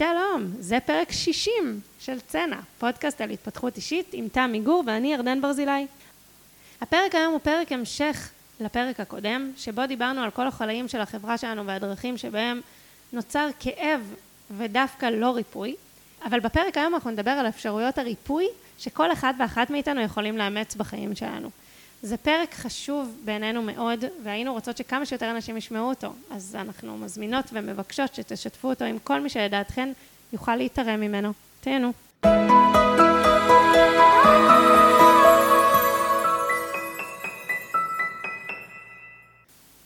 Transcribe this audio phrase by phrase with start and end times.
[0.00, 5.40] שלום, זה פרק 60 של צנע, פודקאסט על התפתחות אישית עם תמי גור ואני ירדן
[5.40, 5.86] ברזילי.
[6.80, 11.66] הפרק היום הוא פרק המשך לפרק הקודם, שבו דיברנו על כל החלאים של החברה שלנו
[11.66, 12.60] והדרכים שבהם
[13.12, 14.14] נוצר כאב
[14.56, 15.74] ודווקא לא ריפוי,
[16.24, 18.46] אבל בפרק היום אנחנו נדבר על אפשרויות הריפוי
[18.78, 21.50] שכל אחד ואחת מאיתנו יכולים לאמץ בחיים שלנו.
[22.02, 26.12] זה פרק חשוב בעינינו מאוד, והיינו רוצות שכמה שיותר אנשים ישמעו אותו.
[26.30, 29.92] אז אנחנו מזמינות ומבקשות שתשתפו אותו עם כל מי שלדעתכן
[30.32, 31.32] יוכל להתערם ממנו.
[31.60, 31.92] תהנו.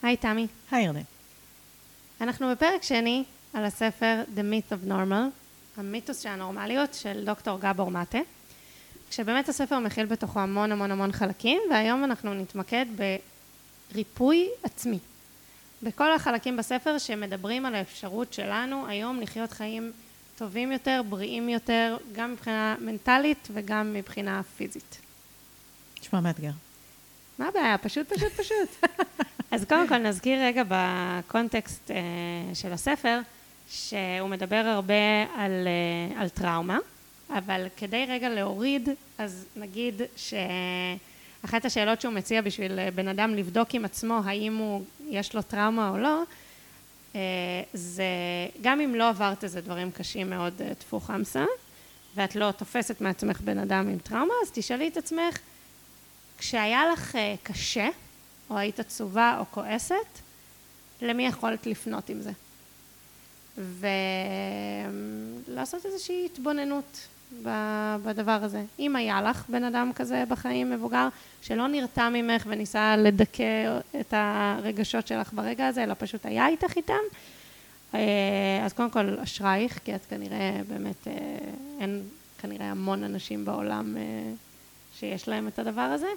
[0.03, 0.47] היי תמי.
[0.71, 1.01] היי ירדן.
[2.21, 5.31] אנחנו בפרק שני על הספר The Myth of Normal,
[5.77, 8.19] המיתוס של הנורמליות של דוקטור גבור מטה.
[9.11, 12.87] שבאמת הספר מכיל בתוכו המון המון המון חלקים, והיום אנחנו נתמקד
[13.93, 14.99] בריפוי עצמי.
[15.83, 19.93] בכל החלקים בספר שמדברים על האפשרות שלנו היום לחיות חיים
[20.37, 24.99] טובים יותר, בריאים יותר, גם מבחינה מנטלית וגם מבחינה פיזית.
[26.03, 26.51] נשמע מאתגר.
[27.39, 27.79] מה הבעיה?
[27.79, 28.91] פשוט, פשוט, פשוט.
[29.53, 33.21] אז קודם כל נזכיר רגע בקונטקסט אה, של הספר,
[33.71, 36.79] שהוא מדבר הרבה על, אה, על טראומה.
[37.31, 43.85] אבל כדי רגע להוריד, אז נגיד שאחת השאלות שהוא מציע בשביל בן אדם לבדוק עם
[43.85, 46.23] עצמו האם הוא, יש לו טראומה או לא,
[47.15, 47.21] אה,
[47.75, 48.05] זה
[48.63, 51.45] גם אם לא עברת איזה דברים קשים מאוד אה, טפו חמסה,
[52.15, 55.39] ואת לא תופסת מעצמך בן אדם עם טראומה, אז תשאלי את עצמך,
[56.39, 57.89] כשהיה לך אה, קשה,
[58.51, 59.95] או היית עצובה או כועסת,
[61.03, 62.31] למי יכולת לפנות עם זה?
[65.49, 67.09] ולעשות איזושהי התבוננות
[68.03, 68.63] בדבר הזה.
[68.79, 71.09] אם היה לך בן אדם כזה בחיים מבוגר,
[71.43, 76.95] שלא נרתע ממך וניסה לדכא את הרגשות שלך ברגע הזה, אלא פשוט היה איתך איתם,
[77.95, 81.13] אה, אז קודם כל אשרייך, כי את כנראה באמת, אה,
[81.81, 82.03] אין
[82.39, 84.03] כנראה המון אנשים בעולם אה,
[84.99, 86.09] שיש להם את הדבר הזה,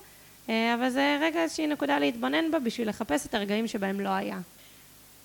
[0.48, 4.40] אבל זה רגע איזושהי נקודה להתבונן בה בשביל לחפש את הרגעים שבהם לא היה.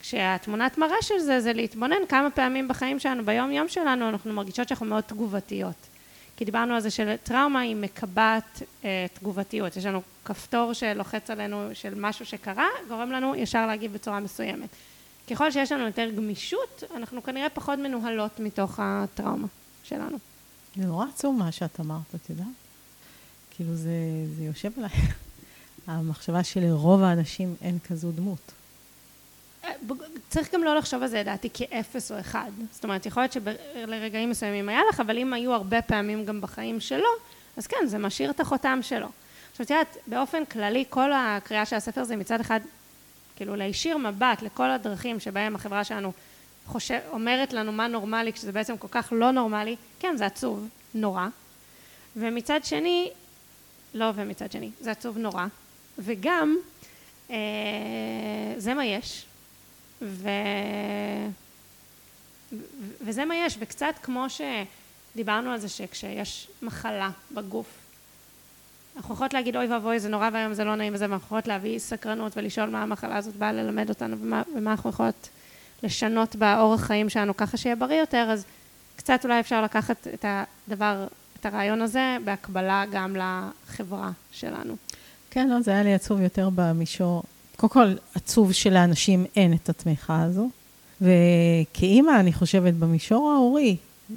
[0.02, 4.68] כשהתמונת מראה של זה, זה להתבונן כמה פעמים בחיים שלנו, ביום יום שלנו, אנחנו מרגישות
[4.68, 5.74] שאנחנו מאוד תגובתיות.
[6.36, 9.76] כי דיברנו על זה שטראומה היא מקבעת אה, תגובתיות.
[9.76, 14.68] יש לנו כפתור שלוחץ עלינו של משהו שקרה, גורם לנו ישר להגיב בצורה מסוימת.
[15.30, 19.46] ככל שיש לנו יותר גמישות, אנחנו כנראה פחות מנוהלות מתוך הטראומה
[19.84, 20.18] שלנו.
[20.76, 22.46] זה נורא עצוב מה שאת אמרת, את יודעת?
[23.50, 23.92] כאילו זה,
[24.36, 24.90] זה יושב עליי.
[25.86, 28.52] המחשבה שלרוב האנשים אין כזו דמות.
[30.28, 32.50] צריך גם לא לחשוב על זה, לדעתי, כאפס או אחד.
[32.72, 36.80] זאת אומרת, יכול להיות שלרגעים מסוימים היה לך, אבל אם היו הרבה פעמים גם בחיים
[36.80, 37.08] שלו,
[37.56, 39.08] אז כן, זה משאיר את החותם שלו.
[39.50, 42.60] עכשיו, את יודעת, באופן כללי, כל הקריאה של הספר זה מצד אחד,
[43.36, 46.12] כאילו, להישיר מבט לכל הדרכים שבהם החברה שלנו
[46.66, 51.26] חושב, אומרת לנו מה נורמלי, כשזה בעצם כל כך לא נורמלי, כן, זה עצוב, נורא.
[52.16, 53.10] ומצד שני,
[53.94, 55.46] לא ומצד שני, זה עצוב נורא.
[55.98, 56.56] וגם,
[57.30, 57.36] אה,
[58.56, 59.26] זה מה יש,
[60.02, 60.28] ו...
[63.04, 67.66] וזה מה יש, וקצת כמו שדיברנו על זה שכשיש מחלה בגוף,
[68.96, 71.78] אנחנו יכולות להגיד אוי ואבוי זה נורא ואיום זה לא נעים וזה, ואנחנו יכולות להביא
[71.78, 75.28] סקרנות ולשאול מה המחלה הזאת באה ללמד אותנו ומה, ומה אנחנו יכולות
[75.82, 78.44] לשנות באורח חיים שלנו ככה שיהיה בריא יותר, אז
[78.96, 80.24] קצת אולי אפשר לקחת את
[80.68, 81.06] הדבר,
[81.40, 84.76] את הרעיון הזה בהקבלה גם לחברה שלנו.
[85.30, 87.22] כן, לא, זה היה לי עצוב יותר במישור,
[87.56, 90.48] קודם כל, עצוב שלאנשים אין את התמיכה הזו.
[91.00, 93.76] וכאימא, אני חושבת, במישור ההורי,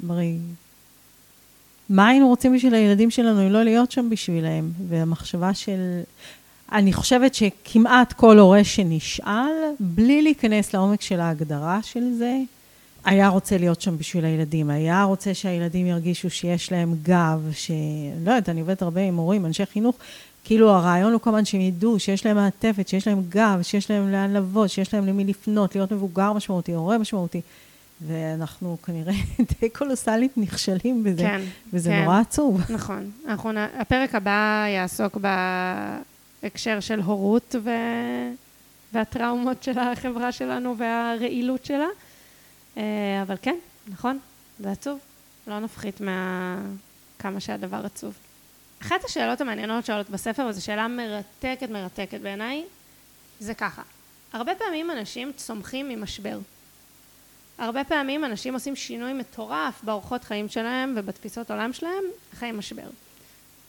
[0.10, 0.38] הרי
[1.90, 4.70] מה היינו רוצים בשביל הילדים שלנו אם לא להיות שם בשבילם?
[4.88, 6.02] והמחשבה של...
[6.72, 12.38] אני חושבת שכמעט כל הורה שנשאל, בלי להיכנס לעומק של ההגדרה של זה,
[13.06, 17.72] היה רוצה להיות שם בשביל הילדים, היה רוצה שהילדים ירגישו שיש להם גב, ש...
[18.26, 19.96] לא יודעת, אני עובדת הרבה עם הורים, אנשי חינוך,
[20.46, 24.34] כאילו הרעיון הוא הזמן שהם ידעו שיש להם מעטפת, שיש להם גב, שיש להם לאן
[24.34, 27.42] לבוא, שיש להם למי לפנות, להיות מבוגר משמעותי, הורה משמעותי.
[28.08, 29.14] ואנחנו כנראה
[29.62, 31.42] די קולוסלית נכשלים בזה, כן,
[31.74, 32.62] וזה כן, נורא עצוב.
[32.72, 33.12] נכון.
[33.28, 35.18] אנחנו, הפרק הבא יעסוק
[36.42, 37.70] בהקשר של הורות ו...
[38.94, 41.88] והטראומות של החברה שלנו והרעילות שלה.
[42.78, 42.84] אה,
[43.22, 43.56] אבל כן,
[43.88, 44.20] נכון,
[44.60, 45.00] זה עצוב.
[45.48, 46.58] לא נפחית מה...
[47.20, 48.14] כמה שהדבר עצוב.
[48.86, 52.64] אחת השאלות המעניינות שעולות בספר, וזו שאלה מרתקת מרתקת בעיניי,
[53.40, 53.82] זה ככה,
[54.34, 56.40] הרבה פעמים אנשים צומחים ממשבר.
[57.58, 62.04] הרבה פעמים אנשים עושים שינוי מטורף באורחות חיים שלהם ובתפיסות עולם שלהם
[62.34, 62.88] אחרי משבר.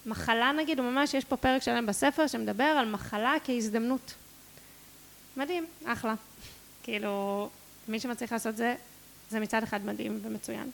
[0.07, 4.15] מחלה נגיד, וממש יש פה פרק שלם בספר שמדבר על מחלה כהזדמנות.
[5.37, 6.15] מדהים, אחלה.
[6.83, 7.49] כאילו,
[7.89, 8.75] מי שמצליח לעשות זה,
[9.31, 10.71] זה מצד אחד מדהים ומצוין.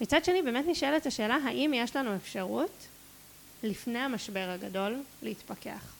[0.00, 2.86] מצד שני, באמת נשאלת השאלה, האם יש לנו אפשרות
[3.62, 5.96] לפני המשבר הגדול להתפכח?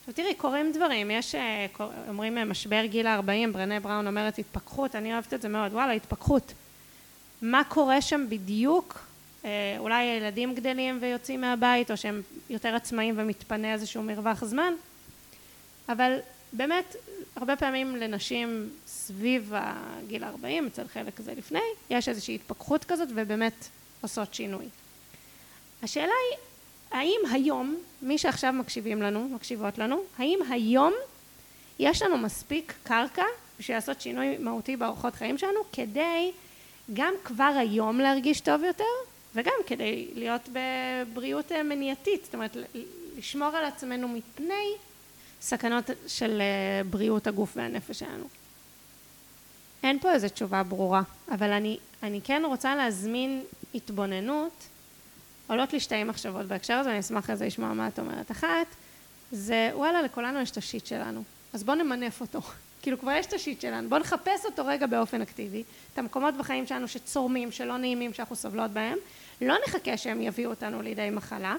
[0.00, 1.66] עכשיו תראי, קורים דברים, יש, אה,
[2.08, 5.92] אומרים אה, משבר גיל ה-40, ברנה בראון אומרת התפכחות, אני אוהבת את זה מאוד, וואלה,
[5.92, 6.52] התפכחות.
[7.42, 8.98] מה קורה שם בדיוק?
[9.44, 14.74] אה, אולי הילדים גדלים ויוצאים מהבית, או שהם יותר עצמאים ומתפנה איזשהו מרווח זמן,
[15.88, 16.18] אבל
[16.52, 16.96] באמת,
[17.36, 21.60] הרבה פעמים לנשים סביב הגיל ה-40, אצל חלק כזה לפני,
[21.90, 23.68] יש איזושהי התפכחות כזאת ובאמת
[24.00, 24.64] עושות שינוי.
[25.82, 26.38] השאלה היא,
[26.92, 30.92] האם היום, מי שעכשיו מקשיבים לנו, מקשיבות לנו, האם היום
[31.78, 33.24] יש לנו מספיק קרקע
[33.58, 36.32] בשביל לעשות שינוי מהותי באורחות חיים שלנו, כדי
[36.94, 38.84] גם כבר היום להרגיש טוב יותר,
[39.34, 42.56] וגם כדי להיות בבריאות מניעתית, זאת אומרת
[43.18, 44.72] לשמור על עצמנו מפני
[45.40, 48.24] סכנות של אה, בריאות הגוף והנפש שלנו.
[49.82, 53.44] אין פה איזו תשובה ברורה, אבל אני, אני כן רוצה להזמין
[53.74, 54.52] התבוננות,
[55.46, 58.30] עולות לי שתי מחשבות בהקשר הזה, אני אשמח איזה לשמוע מה את אומרת.
[58.30, 58.66] אחת,
[59.32, 61.22] זה וואלה, לכולנו יש את השיט שלנו,
[61.52, 62.40] אז בואו נמנף אותו.
[62.82, 65.62] כאילו כבר יש את השיט שלנו, בואו נחפש אותו רגע באופן אקטיבי,
[65.92, 68.98] את המקומות בחיים שלנו שצורמים, שלא נעימים, שאנחנו סובלות בהם,
[69.40, 71.56] לא נחכה שהם יביאו אותנו לידי מחלה,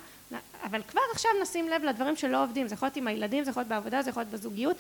[0.64, 3.62] אבל כבר עכשיו נשים לב לדברים שלא עובדים, זה יכול להיות עם הילדים, זה יכול
[3.62, 4.78] להיות בעבודה, זה יכול להיות בזוגיות,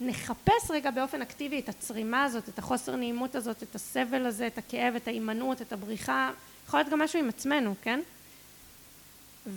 [0.00, 4.58] נחפש רגע באופן אקטיבי את הצרימה הזאת, את החוסר נעימות הזאת, את הסבל הזה, את
[4.58, 6.30] הכאב, את ההימנעות, את הבריחה,
[6.68, 8.00] יכול להיות גם משהו עם עצמנו, כן?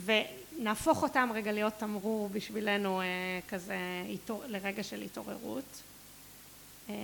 [0.04, 3.06] ונהפוך אותם רגע להיות תמרור בשבילנו אה,
[3.48, 3.76] כזה
[4.08, 5.82] איתור, לרגע של התעוררות.
[6.88, 6.94] אה,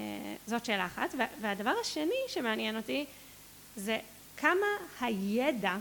[0.47, 1.15] זאת שאלה אחת.
[1.41, 3.07] והדבר השני שמעניין אותי
[3.77, 3.99] זה
[4.37, 4.67] כמה
[5.01, 5.77] הידע,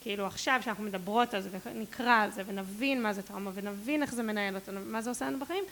[0.00, 4.14] כאילו עכשיו שאנחנו מדברות על זה ונקרא על זה ונבין מה זה טראומה ונבין איך
[4.14, 5.64] זה מנהל אותנו ומה זה עושה לנו בחיים,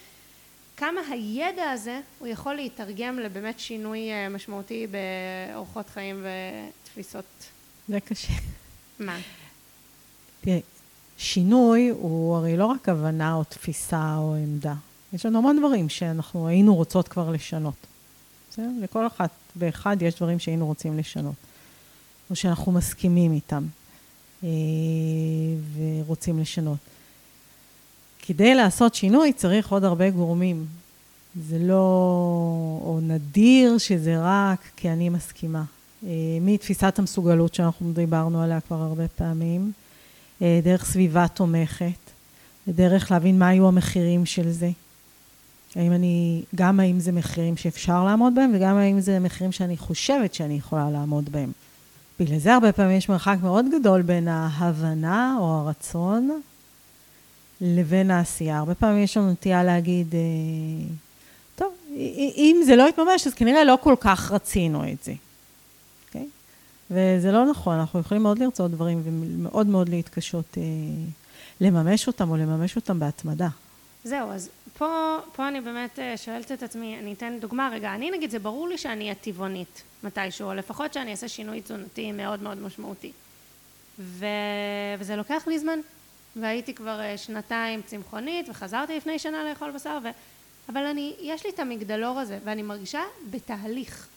[0.77, 6.25] כמה הידע הזה הוא יכול להתרגם לבאמת שינוי אה, משמעותי באורחות חיים
[6.85, 7.25] ותפיסות.
[7.89, 8.33] זה קשה.
[8.99, 9.19] מה?
[10.41, 10.61] תראי,
[11.19, 14.75] שינוי הוא הרי לא רק הבנה או תפיסה או עמדה.
[15.13, 17.75] יש לנו המון דברים שאנחנו היינו רוצות כבר לשנות.
[18.51, 18.71] בסדר?
[18.81, 21.35] לכל אחת ואחד יש דברים שהיינו רוצים לשנות.
[22.31, 23.65] או שאנחנו מסכימים איתם
[24.45, 24.49] אה,
[25.77, 26.79] ורוצים לשנות.
[28.23, 30.67] כדי לעשות שינוי צריך עוד הרבה גורמים.
[31.49, 31.75] זה לא,
[32.85, 35.65] או נדיר שזה רק כי אני מסכימה.
[36.07, 36.11] אה,
[36.41, 39.73] מתפיסת המסוגלות שאנחנו דיברנו עליה כבר הרבה פעמים,
[40.43, 42.11] אה, דרך סביבה תומכת,
[42.69, 44.71] דרך להבין מה היו המחירים של זה.
[45.77, 50.35] האם אני, גם האם זה מחירים שאפשר לעמוד בהם, וגם האם זה מחירים שאני חושבת
[50.35, 51.53] שאני יכולה לעמוד בהם.
[52.21, 56.41] בגלל זה הרבה פעמים יש מרחק מאוד גדול בין ההבנה או הרצון
[57.61, 58.59] לבין העשייה.
[58.59, 60.21] הרבה פעמים יש לנו נטייה להגיד, אה,
[61.57, 61.73] טוב,
[62.37, 65.13] אם זה לא יתממש, אז כנראה לא כל כך רצינו את זה.
[66.93, 70.63] וזה לא נכון, אנחנו יכולים מאוד לרצות דברים ומאוד מאוד להתקשות אה,
[71.61, 73.49] לממש אותם או לממש אותם בהתמדה.
[74.05, 74.49] זהו, אז
[74.79, 78.39] פה, פה אני באמת אה, שואלת את עצמי, אני אתן דוגמה רגע, אני נגיד, זה
[78.39, 83.13] ברור לי שאני אהיה טבעונית מתישהו, או לפחות שאני אעשה שינוי תזונתי מאוד מאוד משמעותי.
[83.99, 84.27] ו...
[84.99, 85.79] וזה לוקח לי זמן,
[86.37, 90.09] והייתי כבר אה, שנתיים צמחונית, וחזרתי לפני שנה לאכול בשר, ו...
[90.69, 93.01] אבל אני, יש לי את המגדלור הזה, ואני מרגישה
[93.31, 94.09] בתהליך.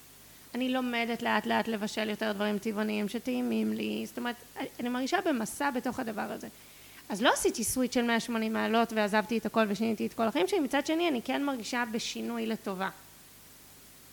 [0.56, 4.36] אני לומדת לאט לאט לבשל יותר דברים טבעוניים שטעימים לי, זאת אומרת,
[4.80, 6.48] אני מרגישה במסע בתוך הדבר הזה.
[7.10, 10.60] אז לא עשיתי סוויץ' של 180 מעלות ועזבתי את הכל ושיניתי את כל החיים שלי,
[10.60, 12.90] מצד שני אני כן מרגישה בשינוי לטובה.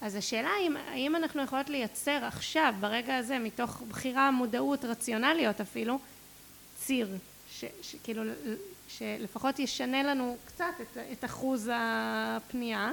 [0.00, 5.98] אז השאלה האם, האם אנחנו יכולות לייצר עכשיו, ברגע הזה, מתוך בחירה, מודעות, רציונליות אפילו,
[6.76, 7.08] ציר,
[7.82, 8.22] שכאילו,
[8.88, 12.92] שלפחות ישנה לנו קצת את, את אחוז הפנייה,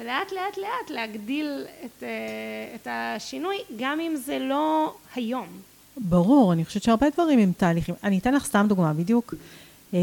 [0.00, 2.02] ולאט לאט לאט להגדיל את,
[2.74, 5.46] את השינוי, גם אם זה לא היום.
[5.96, 7.94] ברור, אני חושבת שהרבה דברים הם תהליכים.
[8.04, 9.34] אני אתן לך סתם דוגמה, בדיוק
[9.94, 9.98] אה,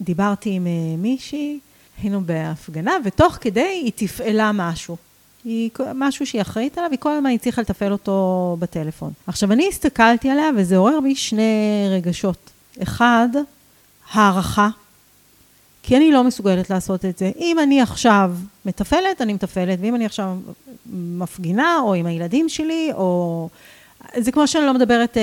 [0.00, 1.58] דיברתי עם אה, מישהי,
[2.02, 4.96] היינו בהפגנה, ותוך כדי היא תפעלה משהו.
[5.44, 9.12] היא, משהו שהיא אחראית עליו, היא כל הזמן הצליחה לתפעל אותו בטלפון.
[9.26, 12.50] עכשיו, אני הסתכלתי עליה, וזה עורר בי שני רגשות.
[12.82, 13.28] אחד,
[14.12, 14.68] הערכה,
[15.88, 17.30] כי אני לא מסוגלת לעשות את זה.
[17.38, 18.32] אם אני עכשיו
[18.64, 20.36] מתפעלת, אני מתפעלת, ואם אני עכשיו
[20.92, 23.48] מפגינה, או עם הילדים שלי, או
[24.16, 25.22] זה כמו שאני לא מדברת אה,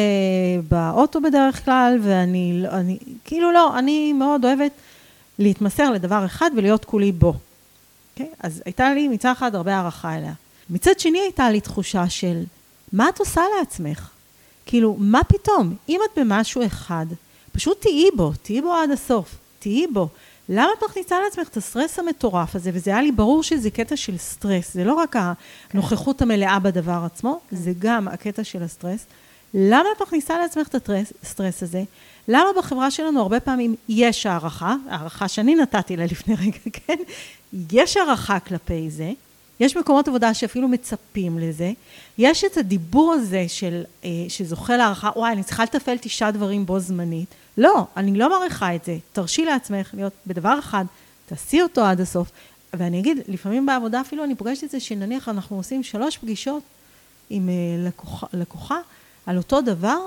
[0.69, 4.71] באוטו בדרך כלל, ואני, לא, אני, כאילו לא, אני מאוד אוהבת
[5.39, 7.31] להתמסר לדבר אחד ולהיות כולי בו.
[7.31, 7.35] Okay?
[8.13, 8.29] אוקיי?
[8.39, 10.33] אז הייתה לי מצד אחד הרבה הערכה אליה.
[10.69, 12.43] מצד שני הייתה לי תחושה של,
[12.93, 14.09] מה את עושה לעצמך?
[14.65, 15.75] כאילו, מה פתאום?
[15.89, 17.05] אם את במשהו אחד,
[17.51, 20.07] פשוט תהיי בו, תהיי בו עד הסוף, תהיי בו.
[20.49, 22.71] למה את מכניסה לעצמך את הסטרס המטורף הזה?
[22.73, 25.15] וזה היה לי ברור שזה קטע של סטרס, זה לא רק
[25.73, 29.05] הנוכחות המלאה בדבר עצמו, זה גם הקטע של הסטרס.
[29.53, 30.89] למה את מכניסה לעצמך את
[31.23, 31.83] הסטרס הזה?
[32.27, 36.97] למה בחברה שלנו הרבה פעמים יש הערכה, הערכה שאני נתתי לה לפני רגע, כן?
[37.71, 39.11] יש הערכה כלפי זה,
[39.59, 41.71] יש מקומות עבודה שאפילו מצפים לזה,
[42.17, 46.79] יש את הדיבור הזה של, אה, שזוכה להערכה, וואי, אני צריכה לתפעל תשעה דברים בו
[46.79, 47.29] זמנית.
[47.57, 48.97] לא, אני לא מעריכה את זה.
[49.13, 50.85] תרשי לעצמך להיות בדבר אחד,
[51.25, 52.31] תעשי אותו עד הסוף.
[52.73, 56.63] ואני אגיד, לפעמים בעבודה אפילו אני פוגשת את זה שנניח אנחנו עושים שלוש פגישות
[57.29, 57.53] עם אה,
[57.87, 58.77] לקוחה, לקוחה
[59.25, 59.97] על אותו דבר,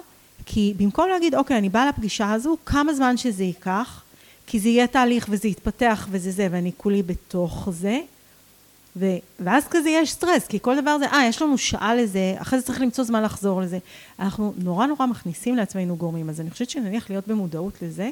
[0.46, 4.02] כי במקום להגיד, אוקיי, אני באה לפגישה הזו, כמה זמן שזה ייקח,
[4.46, 8.00] כי זה יהיה תהליך וזה יתפתח וזה זה, ואני כולי בתוך זה,
[8.98, 9.06] ו,
[9.40, 12.66] ואז כזה יש סטרס, כי כל דבר זה, אה, יש לנו שעה לזה, אחרי זה
[12.66, 13.78] צריך למצוא זמן לחזור לזה.
[14.18, 18.10] אנחנו נורא נורא מכניסים לעצמנו גורמים, אז אני חושבת שנניח להיות במודעות לזה,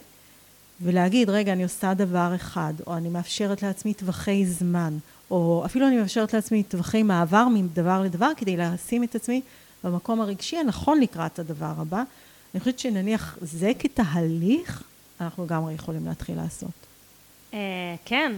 [0.80, 4.98] ולהגיד, רגע, אני עושה דבר אחד, או אני מאפשרת לעצמי טווחי זמן,
[5.30, 9.40] או אפילו אני מאפשרת לעצמי טווחי מעבר מדבר לדבר, כדי לשים את עצמי
[9.84, 12.02] במקום הרגשי הנכון לקראת הדבר הבא.
[12.54, 14.82] אני חושבת שנניח זה כתהליך,
[15.20, 16.70] אנחנו לגמרי יכולים להתחיל לעשות.
[17.54, 17.58] אה,
[18.04, 18.32] כן,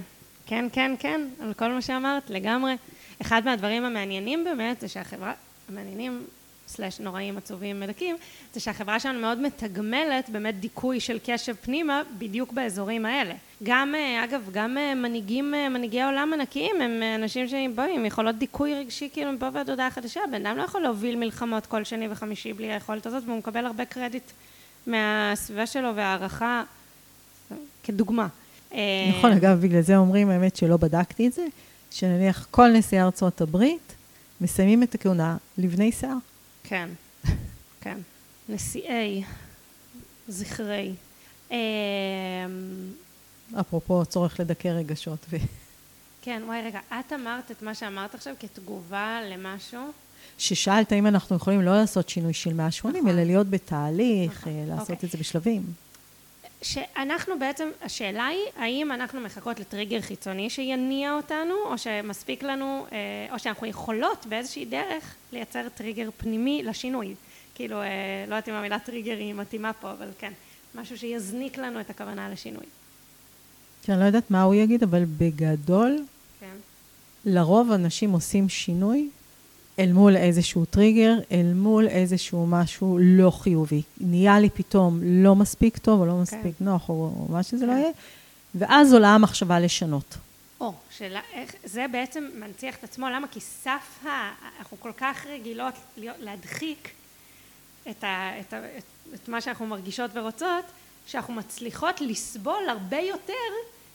[0.49, 2.77] כן, כן, כן, על כל מה שאמרת, לגמרי.
[3.23, 5.33] אחד מהדברים המעניינים באמת זה שהחברה,
[5.69, 6.25] המעניינים,
[6.69, 8.17] סלאש נוראים, עצובים, מדכאים,
[8.55, 13.35] זה שהחברה שלנו מאוד מתגמלת באמת דיכוי של קשב פנימה בדיוק באזורים האלה.
[13.63, 18.37] גם, אה, אגב, גם אה, מנהיגים, אה, מנהיגי העולם ענקיים הם אנשים שבואי, עם יכולות
[18.37, 20.21] דיכוי רגשי כאילו מפה ועד הודעה חדשה.
[20.31, 23.85] בן אדם לא יכול להוביל מלחמות כל שני וחמישי בלי היכולת הזאת, והוא מקבל הרבה
[23.85, 24.31] קרדיט
[24.87, 26.63] מהסביבה שלו והערכה
[27.85, 28.27] כדוגמה.
[28.73, 31.47] נכון, אגב, בגלל זה אומרים, האמת שלא בדקתי את זה,
[31.91, 33.95] שנניח כל נשיאי ארצות הברית
[34.41, 36.17] מסיימים את הכהונה לבני שיער.
[36.65, 36.89] כן,
[37.81, 37.99] כן.
[38.49, 39.23] נשיאי,
[40.29, 40.93] זכרי.
[41.51, 41.57] אמ,
[43.61, 45.27] אפרופו צורך לדכא רגשות.
[45.31, 45.37] ו...
[46.23, 49.81] כן, וואי, רגע, את אמרת את מה שאמרת עכשיו כתגובה למשהו?
[50.39, 53.19] ששאלת האם אנחנו יכולים לא לעשות שינוי של 180, נכון.
[53.19, 54.53] אלא להיות בתהליך, נכון.
[54.53, 55.07] אה, לעשות אוקיי.
[55.07, 55.63] את זה בשלבים.
[56.63, 62.99] שאנחנו בעצם, השאלה היא, האם אנחנו מחכות לטריגר חיצוני שיניע אותנו, או שמספיק לנו, אה,
[63.33, 67.15] או שאנחנו יכולות באיזושהי דרך לייצר טריגר פנימי לשינוי.
[67.55, 67.87] כאילו, אה,
[68.29, 70.33] לא יודעת אם המילה טריגר היא מתאימה פה, אבל כן,
[70.75, 72.65] משהו שיזניק לנו את הכוונה לשינוי.
[73.87, 76.05] שאני לא יודעת מה הוא יגיד, אבל בגדול,
[76.41, 76.57] כן.
[77.25, 79.09] לרוב אנשים עושים שינוי
[79.79, 83.83] אל מול איזשהו טריגר, אל מול איזשהו משהו לא חיובי.
[84.01, 86.65] נהיה לי פתאום לא מספיק טוב, או לא מספיק כן.
[86.65, 87.67] נוח, או, או מה שזה כן.
[87.67, 87.91] לא יהיה,
[88.55, 90.17] ואז עולה המחשבה לשנות.
[90.61, 93.29] או, שאלה, איך, זה בעצם מנציח את עצמו, למה?
[93.29, 94.09] כי סף ה...
[94.59, 96.91] אנחנו כל כך רגילות להדחיק
[97.91, 98.83] את, ה, את, ה, את,
[99.15, 100.65] את מה שאנחנו מרגישות ורוצות,
[101.07, 103.33] שאנחנו מצליחות לסבול הרבה יותר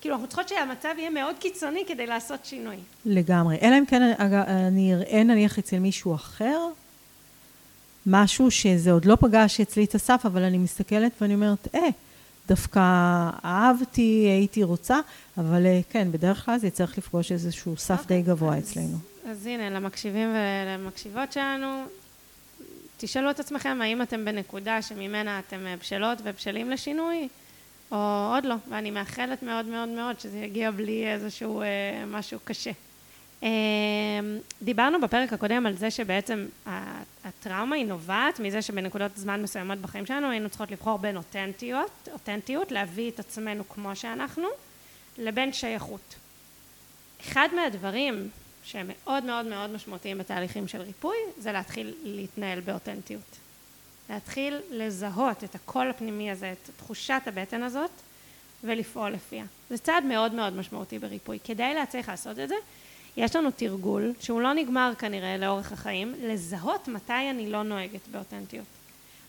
[0.03, 2.75] כאילו אנחנו צריכות שהמצב יהיה מאוד קיצוני כדי לעשות שינוי.
[3.05, 3.57] לגמרי.
[3.61, 4.01] אלא אם כן
[4.47, 6.59] אני אראה נניח אצל מישהו אחר,
[8.05, 11.79] משהו שזה עוד לא פגש אצלי את הסף, אבל אני מסתכלת ואני אומרת, אה,
[12.47, 12.79] דווקא
[13.45, 14.99] אהבתי, הייתי רוצה,
[15.37, 18.07] אבל אה, כן, בדרך כלל זה צריך לפגוש איזשהו סף okay.
[18.07, 18.97] די אוקיי, גבוה אז, אצלנו.
[19.29, 21.83] אז הנה, למקשיבים ולמקשיבות שלנו,
[22.97, 27.27] תשאלו את עצמכם, האם אתם בנקודה שממנה אתם בשלות ובשלים לשינוי?
[27.91, 31.67] או עוד לא, ואני מאחלת מאוד מאוד מאוד שזה יגיע בלי איזשהו אה,
[32.07, 32.71] משהו קשה.
[33.43, 33.49] אה,
[34.61, 36.45] דיברנו בפרק הקודם על זה שבעצם
[37.25, 42.71] הטראומה היא נובעת מזה שבנקודות זמן מסוימות בחיים שלנו היינו צריכות לבחור בין אותנטיות, אותנטיות,
[42.71, 44.47] להביא את עצמנו כמו שאנחנו,
[45.17, 46.15] לבין שייכות.
[47.21, 48.29] אחד מהדברים
[48.63, 53.42] שהם מאוד מאוד מאוד משמעותיים בתהליכים של ריפוי זה להתחיל להתנהל באותנטיות.
[54.09, 57.91] להתחיל לזהות את הקול הפנימי הזה, את תחושת הבטן הזאת,
[58.63, 59.45] ולפעול לפיה.
[59.69, 61.39] זה צעד מאוד מאוד משמעותי בריפוי.
[61.43, 62.55] כדי להצליח לעשות את זה,
[63.17, 68.65] יש לנו תרגול, שהוא לא נגמר כנראה לאורך החיים, לזהות מתי אני לא נוהגת באותנטיות.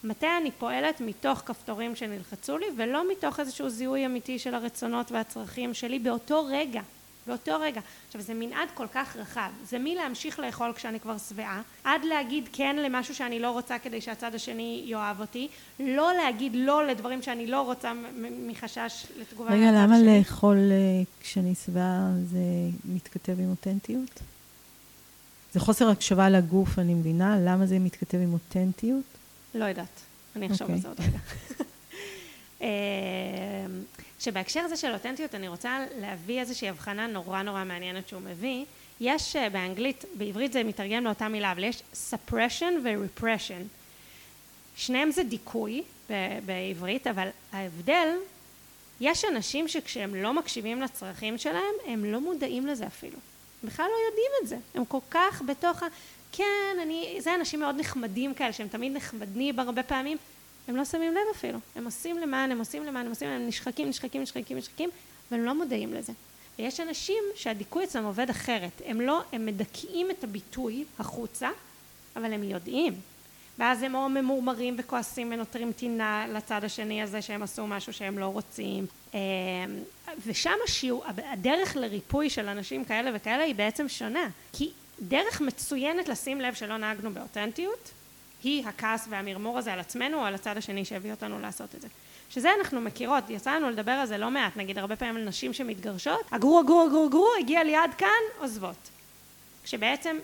[0.04, 5.74] מתי אני פועלת מתוך כפתורים שנלחצו לי, ולא מתוך איזשהו זיהוי אמיתי של הרצונות והצרכים
[5.74, 6.80] שלי באותו רגע.
[7.26, 7.80] באותו רגע.
[8.06, 12.76] עכשיו זה מנעד כל כך רחב, זה מלהמשיך לאכול כשאני כבר שבעה, עד להגיד כן
[12.76, 15.48] למשהו שאני לא רוצה כדי שהצד השני יאהב אותי,
[15.80, 17.92] לא להגיד לא לדברים שאני לא רוצה
[18.46, 20.18] מחשש לתגובה רגע, למה שלי.
[20.18, 22.38] לאכול אה, כשאני שבעה זה
[22.84, 24.20] מתכתב עם אותנטיות?
[25.52, 29.04] זה חוסר הקשבה לגוף, אני מבינה, למה זה מתכתב עם אותנטיות?
[29.54, 30.00] לא יודעת,
[30.36, 30.72] אני אחשוב okay.
[30.72, 31.18] על זה עוד רגע.
[34.24, 38.64] שבהקשר הזה של אותנטיות אני רוצה להביא איזושהי הבחנה נורא נורא מעניינת שהוא מביא.
[39.00, 43.64] יש אה, באנגלית, בעברית זה מתרגם לאותה מילה, אבל יש suppression ו-repression.
[44.76, 45.82] שניהם זה דיכוי
[46.46, 48.08] בעברית, אבל ההבדל
[49.00, 53.18] יש אנשים שכשהם לא מקשיבים לצרכים שלהם, הם לא מודעים לזה אפילו.
[53.64, 54.56] בכלל לא יודעים את זה.
[54.74, 55.86] הם כל כך בתוך ה...
[56.32, 57.16] כן, אני...
[57.18, 60.18] זה אנשים מאוד נחמדים כאלה, שהם תמיד נחמדים הרבה פעמים.
[60.68, 61.58] הם לא שמים לב אפילו.
[61.76, 64.90] הם עושים למען, הם עושים למען, הם עושים למען, הם נשחקים, נשחקים, נשחקים, נשחקים,
[65.30, 66.12] אבל הם לא מודעים לזה.
[66.58, 68.82] ויש אנשים שהדיכוי אצלם עובד אחרת.
[68.84, 71.50] הם לא, הם מדכאים את הביטוי החוצה,
[72.16, 72.94] אבל הם יודעים.
[73.58, 78.26] ואז הם או ממורמרים וכועסים ונותרים טינה לצד השני הזה שהם עשו משהו שהם לא
[78.26, 78.86] רוצים.
[79.14, 79.18] אמ,
[80.26, 84.28] ושם השיעור, הדרך לריפוי של אנשים כאלה וכאלה היא בעצם שונה.
[84.52, 87.90] כי דרך מצוינת לשים לב שלא נהגנו באותנטיות,
[88.44, 91.88] היא הכעס והמרמור הזה על עצמנו או על הצד השני שהביא אותנו לעשות את זה.
[92.30, 95.52] שזה אנחנו מכירות, יצא לנו לדבר על זה לא מעט, נגיד הרבה פעמים על נשים
[95.52, 98.08] שמתגרשות, אגרו אגרו אגרו אגרו, הגיע לי עד כאן,
[98.38, 98.90] עוזבות.
[99.64, 100.16] כשבעצם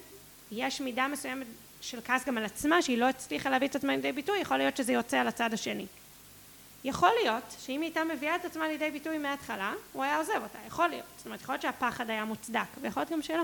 [0.53, 1.47] יש מידה מסוימת
[1.81, 4.77] של כעס גם על עצמה שהיא לא הצליחה להביא את עצמה לידי ביטוי, יכול להיות
[4.77, 5.87] שזה יוצא על הצד השני.
[6.85, 10.59] יכול להיות שאם היא הייתה מביאה את עצמה לידי ביטוי מההתחלה, הוא היה עוזב אותה,
[10.67, 11.05] יכול להיות.
[11.17, 13.43] זאת אומרת, יכול להיות שהפחד היה מוצדק, ויכול להיות גם שלא.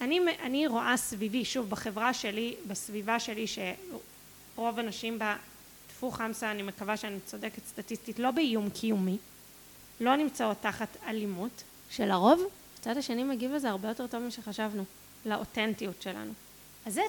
[0.00, 5.36] אני, אני רואה סביבי, שוב, בחברה שלי, בסביבה שלי, שרוב הנשים בה,
[5.86, 9.16] טפו חמסה, אני מקווה שאני צודקת סטטיסטית, לא באיום קיומי,
[10.00, 12.42] לא נמצאות תחת אלימות, שלרוב
[12.78, 14.84] הצד השני מגיב לזה הרבה יותר טוב משחשבנו,
[15.26, 16.32] לאותנטיות שלנו.
[16.86, 17.02] אז זה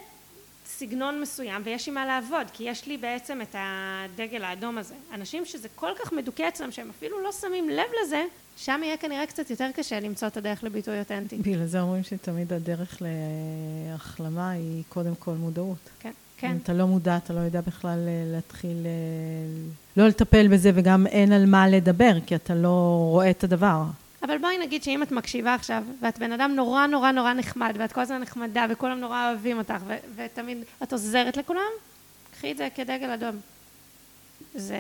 [0.66, 5.46] סגנון מסוים ויש עם מה לעבוד כי יש לי בעצם את הדגל האדום הזה אנשים
[5.46, 8.24] שזה כל כך מדוכא אצלם שהם אפילו לא שמים לב לזה
[8.58, 11.38] שם יהיה כנראה קצת יותר קשה למצוא את הדרך לביטוי אותנטי.
[11.38, 15.90] בגלל זה אומרים שתמיד הדרך להחלמה היא קודם כל מודעות.
[16.00, 16.52] כן, כן.
[16.52, 21.08] אם אתה לא מודע, אתה לא יודע בכלל אה, להתחיל, אה, לא לטפל בזה וגם
[21.08, 23.84] אין על מה לדבר, כי אתה לא רואה את הדבר.
[24.24, 27.92] אבל בואי נגיד שאם את מקשיבה עכשיו, ואת בן אדם נורא נורא נורא נחמד, ואת
[27.92, 31.72] כל הזמן נחמדה, וכולם נורא אוהבים אותך, ו- ותמיד את עוזרת לכולם,
[32.32, 33.40] קחי את זה כדגל אדום.
[34.56, 34.80] זה,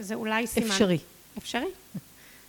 [0.00, 0.66] זה אולי סימן.
[0.66, 0.98] אפשרי.
[1.38, 1.66] אפשרי?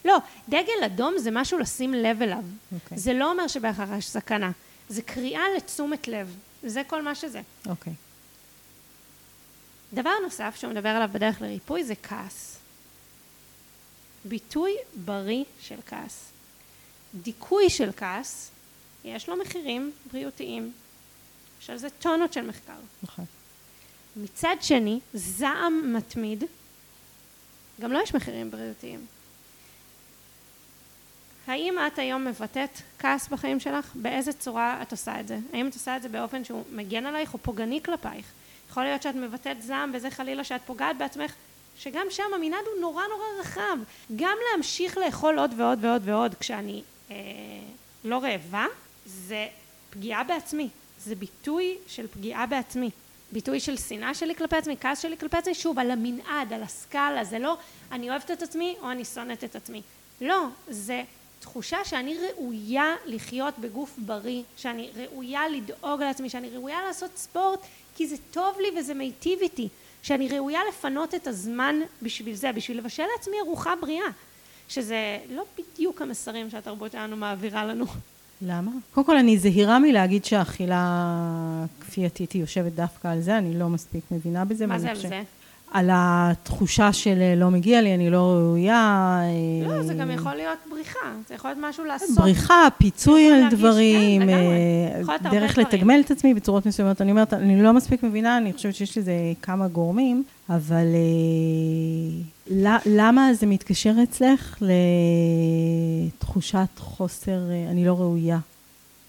[0.06, 0.18] לא,
[0.50, 2.38] דגל אדום זה משהו לשים לב אליו.
[2.38, 2.76] Okay.
[2.84, 2.98] אוקיי.
[2.98, 4.52] זה לא אומר שבהכרח יש סכנה.
[4.90, 6.36] זה קריאה לתשומת לב.
[6.64, 7.42] זה כל מה שזה.
[7.68, 7.94] אוקיי.
[7.94, 7.96] Okay.
[9.94, 12.57] דבר נוסף שהוא מדבר עליו בדרך לריפוי זה כעס.
[14.30, 16.32] ביטוי בריא של כעס.
[17.16, 18.52] דיכוי של כעס,
[19.04, 20.72] יש לו מחירים בריאותיים.
[21.62, 22.74] יש על זה טונות של מחקר.
[23.04, 23.26] נכון.
[24.16, 26.44] מצד שני, זעם מתמיד,
[27.82, 29.06] גם לו לא יש מחירים בריאותיים.
[31.48, 33.92] האם את היום מבטאת כעס בחיים שלך?
[33.96, 35.40] באיזה צורה את עושה את זה?
[35.54, 38.26] האם את עושה את זה באופן שהוא מגן עלייך או פוגעני כלפייך?
[38.70, 41.34] יכול להיות שאת מבטאת זעם וזה חלילה שאת פוגעת בעצמך
[41.80, 43.78] שגם שם המנעד הוא נורא נורא רחב.
[44.16, 47.16] גם להמשיך לאכול עוד ועוד ועוד ועוד כשאני אה,
[48.04, 48.66] לא רעבה,
[49.06, 49.48] זה
[49.90, 50.70] פגיעה בעצמי.
[51.00, 52.90] זה ביטוי של פגיעה בעצמי.
[53.32, 57.24] ביטוי של שנאה שלי כלפי עצמי, כעס שלי כלפי עצמי, שוב, על המנעד, על הסקאלה,
[57.24, 57.58] זה לא
[57.92, 59.82] אני אוהבת את עצמי או אני שונאת את עצמי.
[60.22, 61.04] לא, זה
[61.40, 67.60] תחושה שאני ראויה לחיות בגוף בריא, שאני ראויה לדאוג לעצמי, שאני ראויה לעשות ספורט
[67.96, 69.68] כי זה טוב לי וזה מיטיב איתי.
[70.08, 74.06] שאני ראויה לפנות את הזמן בשביל זה, בשביל לבשל לעצמי ארוחה בריאה,
[74.70, 77.86] שזה לא בדיוק המסרים שהתרבות שלנו מעבירה לנו.
[78.42, 78.72] למה?
[78.94, 84.04] קודם כל אני זהירה מלהגיד שהאכילה כפייתית היא יושבת דווקא על זה, אני לא מספיק
[84.12, 84.68] מבינה בזה.
[84.68, 85.22] מה זה על זה?
[85.72, 89.22] על התחושה של אה, לא מגיע לי, אני לא ראויה.
[89.68, 92.10] לא, אה, זה גם יכול להיות בריחה, זה יכול להיות משהו לעשות.
[92.18, 97.02] בריחה, פיצוי על דברים, כן, אה, דרך לתגמל את עצמי בצורות מסוימות.
[97.02, 100.86] אני אומרת, אני לא מספיק מבינה, אני חושבת שיש לזה כמה גורמים, אבל
[102.86, 104.64] למה זה מתקשר אצלך
[106.12, 108.38] לתחושת חוסר, אני לא ראויה?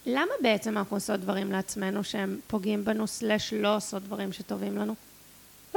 [0.06, 4.94] למה בעצם אנחנו עושות דברים לעצמנו שהם פוגעים בנו, סלש לא עושות דברים שטובים לנו?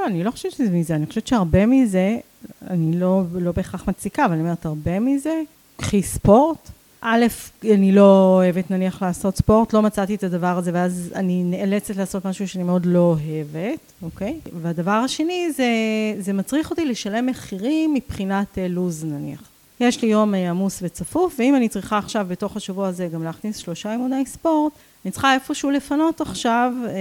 [0.02, 2.16] לא, אני לא חושבת שזה מזה, אני חושבת שהרבה מזה,
[2.70, 5.42] אני לא, לא בהכרח מציקה, אבל אני אומרת, הרבה מזה,
[5.76, 6.70] קחי ספורט.
[7.00, 7.26] א',
[7.64, 12.26] אני לא אוהבת נניח לעשות ספורט, לא מצאתי את הדבר הזה, ואז אני נאלצת לעשות
[12.26, 14.38] משהו שאני מאוד לא אוהבת, אוקיי?
[14.62, 15.66] והדבר השני, זה,
[16.18, 19.42] זה מצריך אותי לשלם מחירים מבחינת אה, לו"ז נניח.
[19.80, 23.56] יש לי יום אה, עמוס וצפוף, ואם אני צריכה עכשיו בתוך השבוע הזה גם להכניס
[23.56, 24.72] שלושה אימוני ספורט,
[25.04, 26.92] אני צריכה איפשהו לפנות עכשיו אה,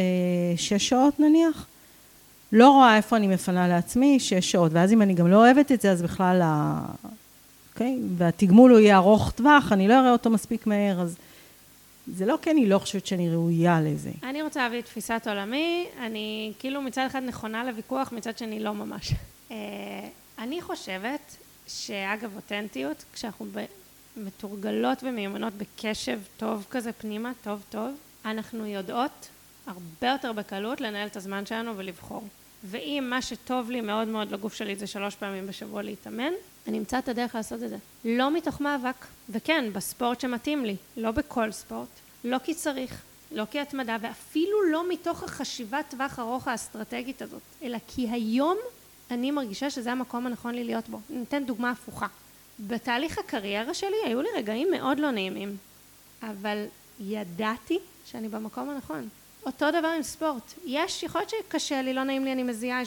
[0.57, 1.65] שש שעות נניח,
[2.53, 5.81] לא רואה איפה אני מפנה לעצמי שש שעות, ואז אם אני גם לא אוהבת את
[5.81, 6.81] זה, אז בכלל, ה...
[7.73, 7.99] אוקיי?
[8.17, 11.15] והתגמול הוא יהיה ארוך טווח, אני לא אראה אותו מספיק מהר, אז
[12.07, 14.11] זה לא כי אני לא חושבת שאני ראויה לזה.
[14.23, 19.11] אני רוצה להביא תפיסת עולמי, אני כאילו מצד אחד נכונה לוויכוח, מצד שני לא ממש.
[19.51, 19.57] אה,
[20.39, 21.37] אני חושבת
[21.67, 23.45] שאגב אותנטיות, כשאנחנו
[24.17, 27.91] מתורגלות ומיומנות בקשב טוב כזה פנימה, טוב טוב,
[28.25, 29.29] אנחנו יודעות
[29.67, 32.23] הרבה יותר בקלות לנהל את הזמן שלנו ולבחור.
[32.63, 36.31] ואם מה שטוב לי מאוד מאוד לגוף שלי זה שלוש פעמים בשבוע להתאמן,
[36.67, 37.77] אני אמצא את הדרך לעשות את זה.
[38.05, 41.87] לא מתוך מאבק, וכן, בספורט שמתאים לי, לא בכל ספורט,
[42.23, 47.77] לא כי צריך, לא כי התמדה, ואפילו לא מתוך החשיבת טווח ארוך האסטרטגית הזאת, אלא
[47.87, 48.57] כי היום
[49.11, 50.99] אני מרגישה שזה המקום הנכון לי להיות בו.
[51.09, 52.07] ניתן דוגמה הפוכה.
[52.59, 55.57] בתהליך הקריירה שלי היו לי רגעים מאוד לא נעימים,
[56.23, 56.65] אבל
[56.99, 59.09] ידעתי שאני במקום הנכון.
[59.45, 60.53] אותו דבר עם ספורט.
[60.65, 62.81] יש, יכול להיות שקשה לי, לא נעים לי, אני מזיעה,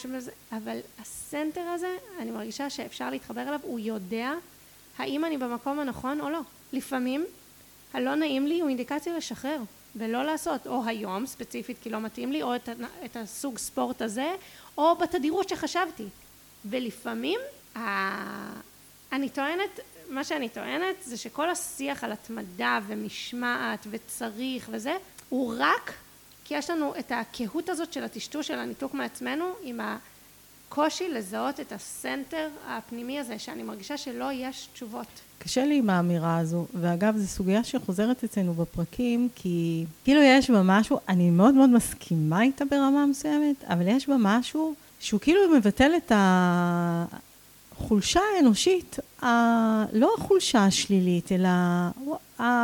[0.52, 4.32] אבל הסנטר הזה, אני מרגישה שאפשר להתחבר אליו, הוא יודע
[4.98, 6.40] האם אני במקום הנכון או לא.
[6.72, 7.24] לפעמים
[7.92, 9.58] הלא נעים לי הוא אינדיקציה לשחרר
[9.96, 12.68] ולא לעשות, או היום ספציפית כי לא מתאים לי, או את,
[13.04, 14.34] את הסוג ספורט הזה,
[14.78, 16.06] או בתדירות שחשבתי.
[16.64, 17.40] ולפעמים,
[19.12, 24.96] אני טוענת, מה שאני טוענת זה שכל השיח על התמדה ומשמעת וצריך וזה,
[25.28, 25.92] הוא רק
[26.44, 29.80] כי יש לנו את הקהות הזאת של הטשטוש של הניתוק מעצמנו עם
[30.68, 35.06] הקושי לזהות את הסנטר הפנימי הזה שאני מרגישה שלא יש תשובות.
[35.38, 40.62] קשה לי עם האמירה הזו, ואגב זו סוגיה שחוזרת אצלנו בפרקים, כי כאילו יש בה
[40.64, 45.90] משהו, אני מאוד מאוד מסכימה איתה ברמה מסוימת, אבל יש בה משהו שהוא כאילו מבטל
[45.96, 46.12] את
[47.78, 49.26] החולשה האנושית, ה...
[49.92, 51.48] לא החולשה השלילית, אלא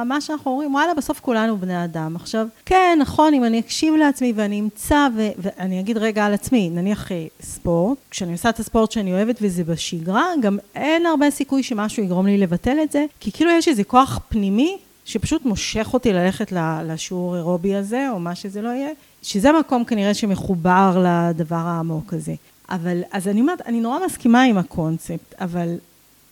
[0.05, 2.17] מה שאנחנו אומרים, וואלה, בסוף כולנו בני אדם.
[2.17, 6.71] עכשיו, כן, נכון, אם אני אקשיב לעצמי ואני אמצא, ו- ואני אגיד רגע על עצמי,
[6.71, 11.63] נניח אה, ספורט, כשאני עושה את הספורט שאני אוהבת וזה בשגרה, גם אין הרבה סיכוי
[11.63, 16.13] שמשהו יגרום לי לבטל את זה, כי כאילו יש איזה כוח פנימי שפשוט מושך אותי
[16.13, 16.53] ללכת
[16.85, 18.91] לשיעור אירובי הזה, או מה שזה לא יהיה,
[19.23, 22.35] שזה מקום כנראה שמחובר לדבר העמוק הזה.
[22.71, 25.75] אבל, אז אני אומרת, אני נורא מסכימה עם הקונספט, אבל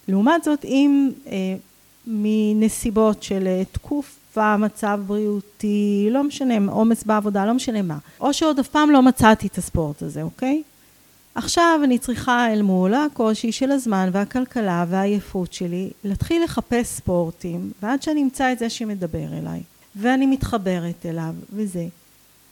[0.09, 1.33] לעומת זאת, אם אה,
[2.07, 7.99] מנסיבות של אה, תקופה, מצב בריאותי, לא משנה, עומס בעבודה, לא משנה מה.
[8.21, 10.63] או שעוד אף פעם לא מצאתי את הספורט הזה, אוקיי?
[11.35, 18.03] עכשיו אני צריכה אל מול הקושי של הזמן והכלכלה והעייפות שלי להתחיל לחפש ספורטים ועד
[18.03, 19.63] שאני אמצא את זה שמדבר אליי
[19.97, 21.87] ואני מתחברת אליו וזה.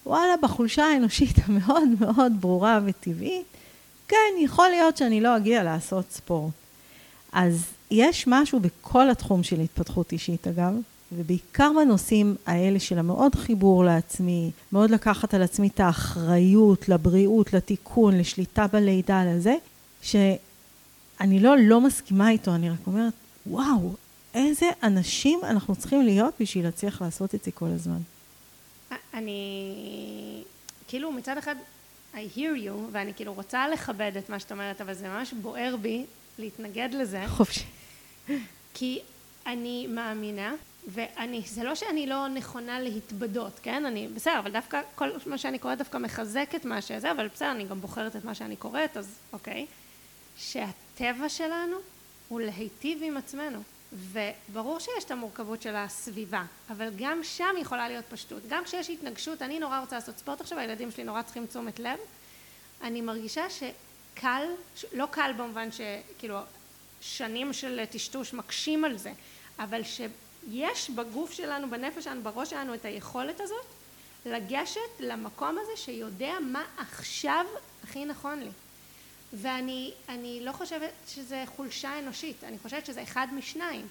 [0.07, 3.47] וואלה, בחולשה האנושית המאוד מאוד ברורה וטבעית,
[4.09, 6.53] כן, יכול להיות שאני לא אגיע לעשות ספורט.
[7.33, 10.73] אז יש משהו בכל התחום של התפתחות אישית אגב,
[11.13, 18.19] ובעיקר בנושאים האלה של המאוד חיבור לעצמי, מאוד לקחת על עצמי את האחריות לבריאות, לתיקון,
[18.19, 19.55] לשליטה בלידה, לזה,
[20.03, 23.13] שאני לא לא מסכימה איתו, אני רק אומרת,
[23.47, 23.95] וואו,
[24.35, 27.99] איזה אנשים אנחנו צריכים להיות בשביל להצליח לעשות את זה כל הזמן.
[29.15, 30.43] אני,
[30.89, 31.55] כאילו מצד אחד,
[32.17, 35.77] I hear you, ואני כאילו רוצה לכבד את מה שאת אומרת, אבל זה ממש בוער
[35.77, 36.05] בי
[36.39, 37.25] להתנגד לזה.
[37.29, 37.65] חופשי.
[38.75, 39.01] כי
[39.47, 40.55] אני מאמינה,
[40.89, 43.87] ואני, זה לא שאני לא נכונה להתבדות, כן?
[43.87, 47.51] אני, בסדר, אבל דווקא כל מה שאני קוראת דווקא מחזק את מה שזה, אבל בסדר,
[47.51, 49.67] אני גם בוחרת את מה שאני קוראת, אז אוקיי.
[50.37, 51.77] שהטבע שלנו
[52.29, 53.63] הוא להיטיב עם עצמנו.
[53.93, 58.43] וברור שיש את המורכבות של הסביבה, אבל גם שם יכולה להיות פשטות.
[58.49, 61.99] גם כשיש התנגשות, אני נורא רוצה לעשות ספורט עכשיו, הילדים שלי נורא צריכים תשומת לב,
[62.83, 64.43] אני מרגישה שקל,
[64.93, 66.39] לא קל במובן שכאילו
[67.01, 69.13] שנים של טשטוש מקשים על זה,
[69.59, 73.67] אבל שיש בגוף שלנו, בנפש שלנו, בראש שלנו את היכולת הזאת
[74.27, 77.47] לגשת למקום הזה שיודע מה עכשיו
[77.85, 78.51] הכי נכון לי.
[79.37, 83.87] ואני לא חושבת שזה חולשה אנושית, אני חושבת שזה אחד משניים.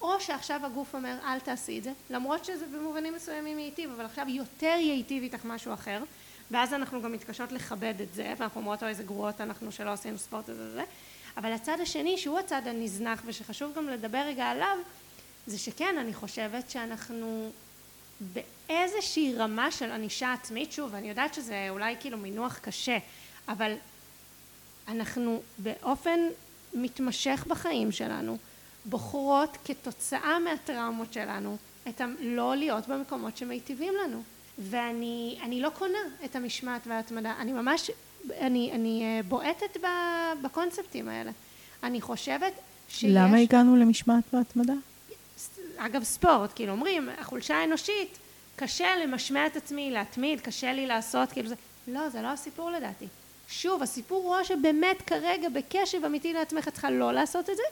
[0.00, 4.26] או שעכשיו הגוף אומר אל תעשי את זה, למרות שזה במובנים מסוימים ייטיב, אבל עכשיו
[4.28, 6.02] יותר ייטיב איתך משהו אחר,
[6.50, 10.48] ואז אנחנו גם מתקשות לכבד את זה, ואנחנו אומרות איזה גרועות אנחנו שלא עשינו ספורט
[10.48, 10.84] הזה וזה,
[11.36, 14.78] אבל הצד השני שהוא הצד הנזנח ושחשוב גם לדבר רגע עליו,
[15.46, 17.50] זה שכן אני חושבת שאנחנו
[18.20, 22.98] באיזושהי רמה של ענישה עצמית, שוב אני יודעת שזה אולי כאילו מינוח קשה,
[23.48, 23.74] אבל
[24.90, 26.20] אנחנו באופן
[26.74, 28.36] מתמשך בחיים שלנו
[28.84, 31.56] בוחרות כתוצאה מהטראומות שלנו
[31.88, 34.22] את הלא להיות במקומות שמיטיבים לנו.
[34.58, 37.34] ואני לא קונה את המשמעת וההתמדה.
[37.38, 37.90] אני ממש
[38.40, 39.76] אני, אני אה, בועטת
[40.42, 41.30] בקונספטים האלה.
[41.82, 42.52] אני חושבת
[42.88, 44.74] שיש למה הגענו למשמעת והתמדה?
[45.76, 48.18] אגב ספורט כאילו אומרים החולשה האנושית
[48.56, 51.54] קשה למשמע את עצמי להתמיד קשה לי לעשות כאילו זה
[51.88, 53.06] לא זה לא הסיפור לדעתי
[53.50, 57.62] שוב, הסיפור הוא שבאמת כרגע בקשב אמיתי לעצמך את צריכה לא לעשות את זה,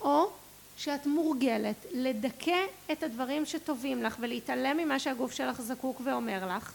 [0.00, 0.30] או
[0.76, 2.60] שאת מורגלת לדכא
[2.92, 6.72] את הדברים שטובים לך ולהתעלם ממה שהגוף שלך זקוק ואומר לך,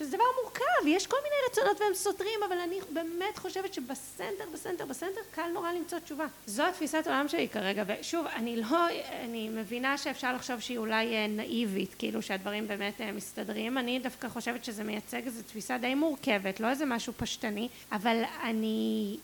[0.00, 4.86] שזה דבר מורכב, יש כל מיני רצונות והם סותרים, אבל אני באמת חושבת שבסנטר, בסנטר,
[4.86, 6.26] בסנטר, קל נורא למצוא תשובה.
[6.46, 8.86] זו התפיסת עולם שלי כרגע, ושוב, אני לא,
[9.24, 14.28] אני מבינה שאפשר לחשוב שהיא אולי אה, נאיבית, כאילו שהדברים באמת אה, מסתדרים, אני דווקא
[14.28, 19.16] חושבת שזה מייצג איזו תפיסה די מורכבת, לא איזה משהו פשטני, אבל אני,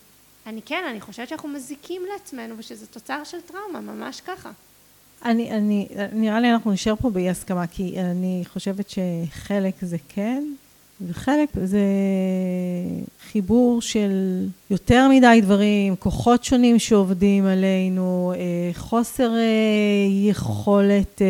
[0.47, 4.51] אני כן, אני חושבת שאנחנו מזיקים לעצמנו ושזה תוצר של טראומה, ממש ככה.
[5.25, 10.45] אני, אני, נראה לי אנחנו נשאר פה באי הסכמה, כי אני חושבת שחלק זה כן,
[11.01, 11.81] וחלק זה
[13.33, 19.43] חיבור של יותר מדי דברים, כוחות שונים שעובדים עלינו, אה, חוסר אה,
[20.31, 21.27] יכולת אה,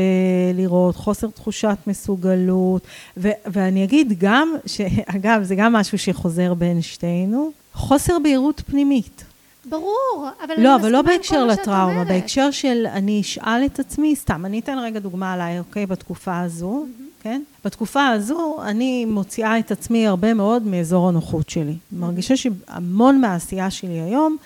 [0.55, 2.83] לראות, חוסר תחושת מסוגלות,
[3.17, 9.25] ו- ואני אגיד גם, שאגב, זה גם משהו שחוזר בין שתינו, חוסר בהירות פנימית.
[9.69, 14.59] ברור, אבל לא, אבל לא בהקשר לטראומה, בהקשר של אני אשאל את עצמי, סתם, אני
[14.59, 17.23] אתן רגע דוגמה עליי, אוקיי, בתקופה הזו, mm-hmm.
[17.23, 17.43] כן?
[17.65, 21.73] בתקופה הזו אני מוציאה את עצמי הרבה מאוד מאזור הנוחות שלי.
[21.73, 21.97] Mm-hmm.
[21.97, 24.37] מרגישה שהמון מהעשייה שלי היום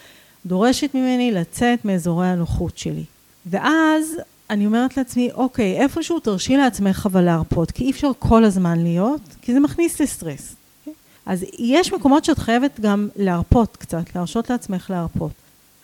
[0.47, 3.05] דורשת ממני לצאת מאזורי הנוחות שלי.
[3.47, 4.17] ואז
[4.51, 9.21] אני אומרת לעצמי, אוקיי, איפשהו תרשי לעצמך אבל להרפות, כי אי אפשר כל הזמן להיות,
[9.43, 10.55] כי זה מכניס לסטרס.
[11.27, 15.33] אז יש מקומות שאת חייבת גם להרפות קצת, להרשות לעצמך להרפות.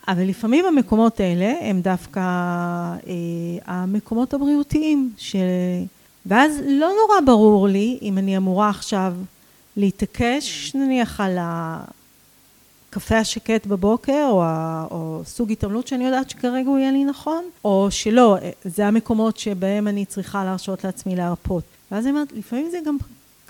[0.07, 3.03] אבל לפעמים המקומות האלה הם דווקא אה,
[3.65, 5.35] המקומות הבריאותיים, ש...
[6.25, 9.13] ואז לא נורא ברור לי אם אני אמורה עכשיו
[9.77, 14.43] להתעקש נניח על הקפה השקט בבוקר, או.
[14.91, 19.87] או סוג התעמלות שאני יודעת שכרגע הוא יהיה לי נכון, או שלא, זה המקומות שבהם
[19.87, 21.63] אני צריכה להרשות לעצמי להרפות.
[21.91, 22.97] ואז אני אומרת, לפעמים זה גם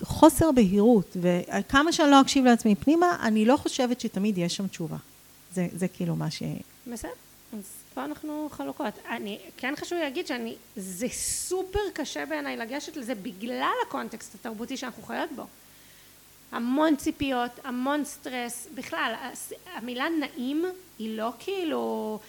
[0.02, 4.98] חוסר בהירות, וכמה שאני לא אקשיב לעצמי פנימה, אני לא חושבת שתמיד יש שם תשובה.
[5.54, 6.44] זה, זה כאילו מה ש...
[6.88, 7.12] בסדר,
[7.54, 8.94] אז פה אנחנו חלוקות.
[9.10, 15.04] אני, כן חשוב להגיד שאני, זה סופר קשה בעיניי לגשת לזה בגלל הקונטקסט התרבותי שאנחנו
[15.04, 15.44] חיות בו.
[16.52, 19.14] המון ציפיות, המון סטרס, בכלל,
[19.74, 20.66] המילה נעים
[21.00, 22.20] היא לא כאילו...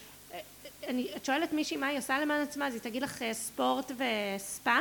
[0.89, 3.93] אני, את שואלת מישהי מה היא עושה למען עצמה, אז היא תגיד לך אה, ספורט
[3.93, 4.79] וספא,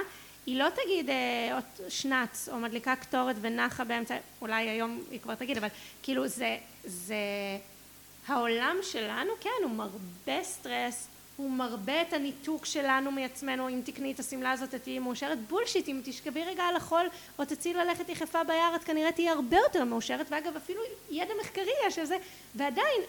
[0.48, 5.58] היא לא תגיד אה, שנץ או מדליקה קטורת ונחה באמצע, אולי היום היא כבר תגיד,
[5.58, 5.68] אבל
[6.04, 7.16] כאילו זה, זה
[8.28, 11.08] העולם שלנו, כן, הוא מרבה סטרס,
[11.38, 15.88] הוא מרבה את הניתוק שלנו מעצמנו, אם תקני את השמלה הזאת את תהיי מאושרת, bullshit,
[15.88, 17.06] אם תשכבי רגע על החול
[17.40, 21.72] או תצאי ללכת יחפה ביער, את כנראה תהיי הרבה יותר מאושרת, ואגב אפילו ידע מחקרי
[21.88, 22.18] יש לזה,
[22.56, 23.02] ועדיין,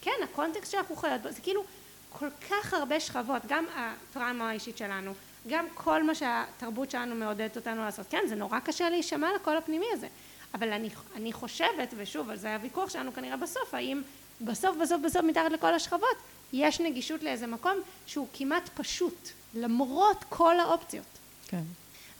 [0.00, 1.64] כן, הקונטקסט שאנחנו חיות בו, זה כאילו
[2.08, 5.14] כל כך הרבה שכבות, גם הטראומה האישית שלנו,
[5.48, 8.06] גם כל מה שהתרבות שלנו מעודדת אותנו לעשות.
[8.10, 10.08] כן, זה נורא קשה להישמע לקול הפנימי הזה,
[10.54, 14.02] אבל אני, אני חושבת, ושוב, על זה הוויכוח שלנו כנראה בסוף, האם
[14.40, 16.16] בסוף בסוף בסוף מתחת לכל השכבות
[16.52, 21.18] יש נגישות לאיזה מקום שהוא כמעט פשוט, למרות כל האופציות.
[21.48, 21.62] כן.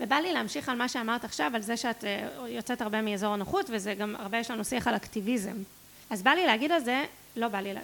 [0.01, 3.67] ובא לי להמשיך על מה שאמרת עכשיו, על זה שאת אה, יוצאת הרבה מאזור הנוחות,
[3.71, 5.57] וזה גם הרבה יש לנו שיח על אקטיביזם.
[6.11, 7.05] אז בא לי להגיד על זה,
[7.37, 7.81] לא בא לי, לה...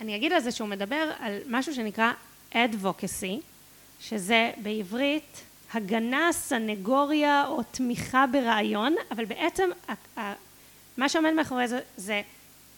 [0.00, 2.12] אני אגיד על זה שהוא מדבר על משהו שנקרא
[2.52, 3.40] advocacy,
[4.08, 5.42] שזה בעברית
[5.74, 9.70] הגנה, סנגוריה או תמיכה ברעיון, אבל בעצם
[10.96, 12.22] מה שעומד מאחורי זה, זה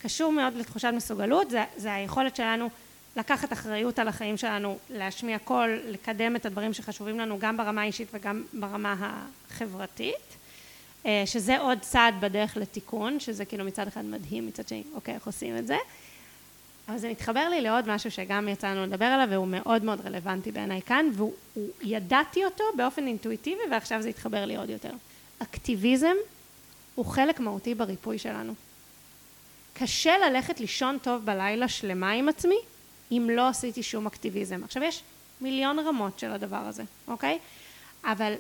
[0.03, 2.69] קשור מאוד לתחושת מסוגלות, זה, זה היכולת שלנו
[3.17, 8.09] לקחת אחריות על החיים שלנו, להשמיע קול, לקדם את הדברים שחשובים לנו גם ברמה האישית
[8.13, 9.15] וגם ברמה
[9.51, 10.37] החברתית,
[11.07, 15.27] אה, שזה עוד צעד בדרך לתיקון, שזה כאילו מצד אחד מדהים, מצד שני, אוקיי, איך
[15.27, 15.77] עושים את זה?
[16.89, 20.83] אבל זה מתחבר לי לעוד משהו שגם יצאנו לדבר עליו והוא מאוד מאוד רלוונטי בעיניי
[20.83, 21.11] כאן
[21.83, 24.91] וידעתי אותו באופן אינטואיטיבי ועכשיו זה התחבר לי עוד יותר.
[25.39, 26.15] אקטיביזם
[26.95, 28.55] הוא חלק מהותי בריפוי שלנו.
[29.75, 32.59] קשה ללכת לישון טוב בלילה שלמה עם עצמי
[33.13, 34.65] אם לא עשיתי שום אקטיביזם.
[34.65, 35.03] עכשיו יש
[35.41, 37.39] מיליון רמות של הדבר הזה, אוקיי?
[38.05, 38.35] אבל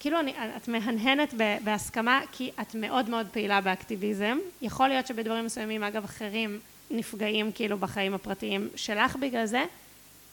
[0.00, 1.34] כאילו אני, את מהנהנת
[1.64, 4.38] בהסכמה כי את מאוד מאוד פעילה באקטיביזם.
[4.62, 9.64] יכול להיות שבדברים מסוימים אגב אחרים נפגעים כאילו בחיים הפרטיים שלך בגלל זה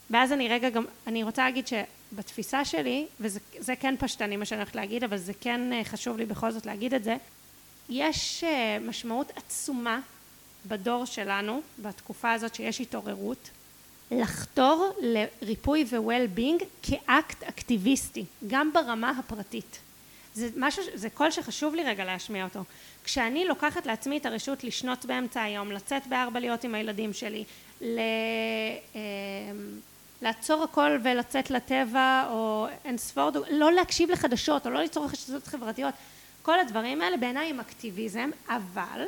[0.10, 4.76] ואז אני רגע גם, אני רוצה להגיד שבתפיסה שלי, וזה כן פשטני מה שאני הולכת
[4.76, 7.16] להגיד, אבל זה כן אה, חשוב לי בכל זאת להגיד את זה,
[7.90, 10.00] יש אה, משמעות עצומה
[10.66, 13.50] בדור שלנו, בתקופה הזאת שיש התעוררות,
[14.12, 19.80] לחתור לריפוי ו-well-being כאקט אקטיביסטי, גם ברמה הפרטית.
[20.34, 22.64] זה משהו, זה קול שחשוב לי רגע להשמיע אותו.
[23.04, 27.44] כשאני לוקחת לעצמי את הרשות לשנות באמצע היום, לצאת בארבע להיות עם הילדים שלי,
[27.82, 28.00] ל...
[28.96, 29.00] אמ,
[30.22, 35.94] לעצור הכל ולצאת לטבע או אין ספור, לא להקשיב לחדשות או לא לצרוך חדשות חברתיות,
[36.42, 39.06] כל הדברים האלה בעיניי הם אקטיביזם, אבל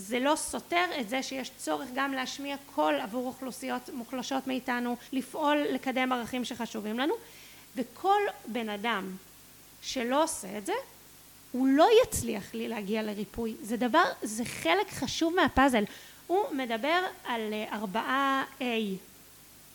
[0.00, 5.56] זה לא סותר את זה שיש צורך גם להשמיע קול עבור אוכלוסיות מוחלשות מאיתנו, לפעול
[5.70, 7.14] לקדם ערכים שחשובים לנו,
[7.76, 9.16] וכל בן אדם
[9.82, 10.72] שלא עושה את זה,
[11.52, 13.54] הוא לא יצליח לי להגיע לריפוי.
[13.62, 15.84] זה דבר, זה חלק חשוב מהפאזל.
[16.26, 18.62] הוא מדבר על ארבעה A,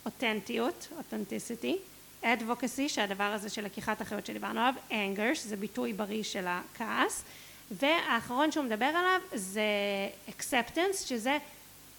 [0.05, 1.77] אותנטיות, אותנטיסיטי,
[2.23, 7.23] advocacy, שהדבר הזה של לקיחת אחריות שדיברנו עליו, anger, שזה ביטוי בריא של הכעס,
[7.71, 9.61] והאחרון שהוא מדבר עליו זה
[10.27, 11.37] acceptance, שזה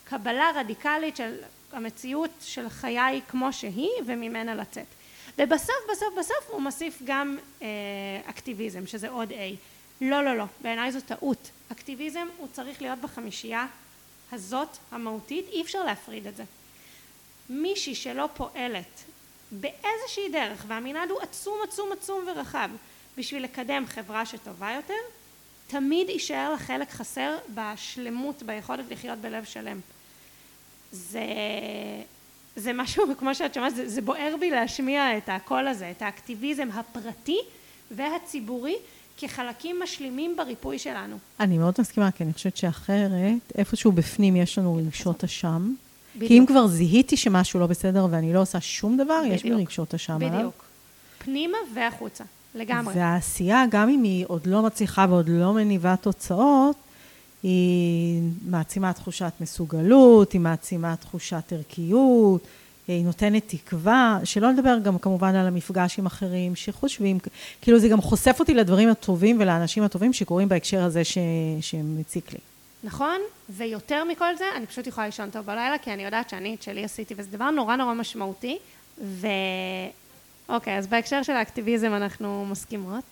[0.05, 1.37] קבלה רדיקלית של
[1.73, 4.87] המציאות של חיי כמו שהיא וממנה לצאת.
[5.39, 7.67] ובסוף בסוף בסוף הוא מוסיף גם אה,
[8.27, 9.35] אקטיביזם שזה עוד A.
[10.01, 11.51] לא לא לא, בעיניי זו טעות.
[11.73, 13.67] אקטיביזם הוא צריך להיות בחמישייה
[14.33, 16.45] הזאת המהותית, אי אפשר להפריד את זה.
[17.51, 19.05] מישהי שלא פועלת
[19.51, 22.71] באיזושהי דרך, והמנעד הוא עצום עצום עצום ורחב,
[23.17, 24.95] בשביל לקדם חברה שטובה יותר,
[25.67, 29.81] תמיד יישאר לה חלק חסר בשלמות, ביכולת לחיות בלב שלם.
[30.93, 31.25] זה,
[32.57, 36.69] זה משהו, כמו שאת שומעת, זה, זה בוער בי להשמיע את הקול הזה, את האקטיביזם
[36.75, 37.39] הפרטי
[37.91, 38.77] והציבורי
[39.19, 41.19] כחלקים משלימים בריפוי שלנו.
[41.41, 45.75] אני מאוד מסכימה, כי אני חושבת שאחרת, איפשהו בפנים יש לנו רגשות אשם.
[46.17, 46.29] בדיוק.
[46.29, 49.35] כי אם כבר זיהיתי שמשהו לא בסדר ואני לא עושה שום דבר, בדיוק.
[49.35, 50.31] יש לי רגשות אשם עליו.
[50.31, 50.65] בדיוק.
[51.19, 52.25] פנימה והחוצה,
[52.57, 52.95] לגמרי.
[52.95, 56.77] והעשייה, גם אם היא עוד לא מצליחה ועוד לא מניבה תוצאות,
[57.43, 62.47] היא מעצימה תחושת מסוגלות, היא מעצימה תחושת ערכיות,
[62.89, 67.19] היא נותנת תקווה, שלא לדבר גם כמובן על המפגש עם אחרים שחושבים,
[67.61, 71.19] כאילו זה גם חושף אותי לדברים הטובים ולאנשים הטובים שקורים בהקשר הזה ש,
[71.61, 72.39] שמציק לי.
[72.85, 76.63] נכון, ויותר מכל זה, אני פשוט יכולה לישון טוב בלילה, כי אני יודעת שאני את
[76.63, 78.59] שלי עשיתי, וזה דבר נורא נורא משמעותי,
[79.03, 79.27] ו...
[80.49, 83.05] אוקיי, אז בהקשר של האקטיביזם אנחנו מסכימות.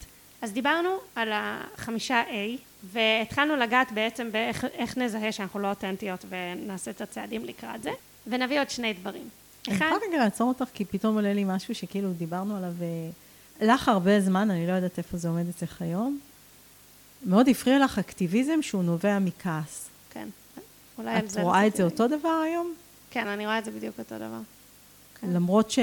[0.43, 7.01] אז דיברנו על החמישה A, והתחלנו לגעת בעצם באיך נזהה שאנחנו לא אותנטיות ונעשה את
[7.01, 7.91] הצעדים לקראת זה,
[8.27, 9.29] ונביא עוד שני דברים.
[9.69, 13.89] אני יכולה רגע לעצור אותך, כי פתאום עולה לי משהו שכאילו דיברנו עליו אה, לך
[13.89, 16.19] הרבה זמן, אני לא יודעת איפה זה עומד אצלך היום.
[17.27, 19.89] מאוד הפריע לך אקטיביזם שהוא נובע מכעס.
[20.11, 20.29] כן.
[20.99, 21.41] אולי על זה...
[21.41, 22.75] את רואה את זה אותו דבר היום?
[23.11, 24.41] כן, אני רואה את זה בדיוק אותו דבר.
[25.21, 25.31] כן.
[25.31, 25.79] למרות ש...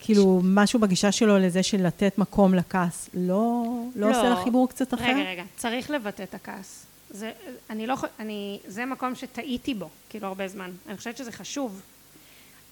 [0.00, 4.68] כאילו, משהו בגישה שלו לזה של לתת מקום לכעס, לא, לא, לא עושה לך חיבור
[4.68, 5.04] קצת אחר?
[5.04, 6.86] רגע, רגע, צריך לבטא את הכעס.
[7.10, 7.32] זה,
[7.70, 10.70] אני לא, אני, זה מקום שטעיתי בו, כאילו, הרבה זמן.
[10.88, 11.80] אני חושבת שזה חשוב,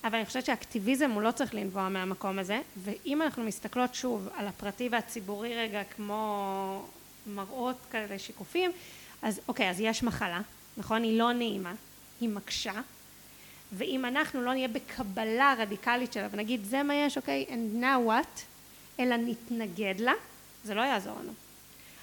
[0.04, 4.46] אבל אני חושבת שהאקטיביזם הוא לא צריך לנבוע מהמקום הזה, ואם אנחנו מסתכלות שוב על
[4.46, 6.82] הפרטי והציבורי רגע כמו
[7.26, 8.70] מראות כאלה שיקופים,
[9.22, 10.40] אז אוקיי, אז יש מחלה,
[10.76, 11.02] נכון?
[11.02, 11.72] היא לא נעימה,
[12.20, 12.80] היא מקשה,
[13.72, 18.40] ואם אנחנו לא נהיה בקבלה רדיקלית שלה ונגיד זה מה יש, אוקיי, and now what,
[19.00, 20.12] אלא נתנגד לה,
[20.64, 21.32] זה לא יעזור לנו.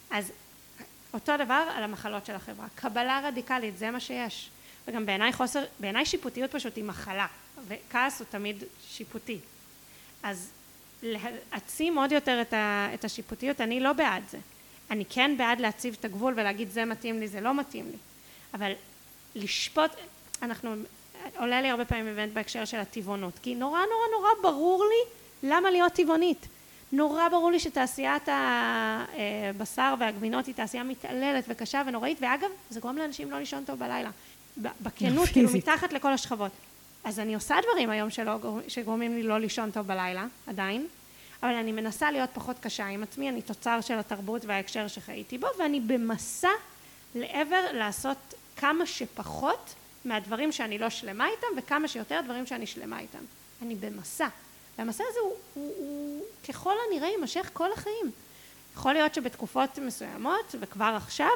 [0.10, 0.32] אז
[1.14, 4.50] אותו דבר על המחלות של החברה, קבלה רדיקלית, זה מה שיש.
[4.88, 7.28] וגם בעיניי חוסר, בעיניי שיפוטיות פשוט היא מחלה,
[7.68, 9.40] וכעס הוא תמיד שיפוטי.
[10.24, 10.50] אז
[11.04, 14.38] להעצים עוד יותר את, ה, את השיפוטיות, אני לא בעד זה.
[14.92, 17.98] אני כן בעד להציב את הגבול ולהגיד זה מתאים לי, זה לא מתאים לי.
[18.54, 18.72] אבל
[19.36, 19.92] לשפוט,
[20.42, 20.76] אנחנו
[21.40, 25.12] עולה לי הרבה פעמים באמת בהקשר של הטבעונות, כי נורא נורא נורא ברור לי
[25.50, 26.48] למה להיות טבעונית.
[26.92, 33.32] נורא ברור לי שתעשיית הבשר והגבינות היא תעשייה מתעללת וקשה ונוראית, ואגב, זה גורם לאנשים
[33.32, 34.10] לא לישון טוב בלילה.
[34.58, 36.52] בכנות, כאילו מתחת לכל השכבות.
[37.04, 38.38] אז אני עושה דברים היום שלא,
[38.68, 40.88] שגורמים לי לא לישון טוב בלילה, עדיין,
[41.44, 45.48] אבל אני מנסה להיות פחות קשה עם עצמי, אני תוצר של התרבות וההקשר שחייתי בו,
[45.60, 46.50] ואני במסע
[47.16, 49.74] לעבר לעשות כמה שפחות
[50.08, 53.24] מהדברים שאני לא שלמה איתם וכמה שיותר דברים שאני שלמה איתם.
[53.62, 54.28] אני במסע.
[54.78, 58.12] והמסע הזה הוא, הוא, הוא ככל הנראה יימשך כל החיים.
[58.76, 61.32] יכול להיות שבתקופות מסוימות וכבר עכשיו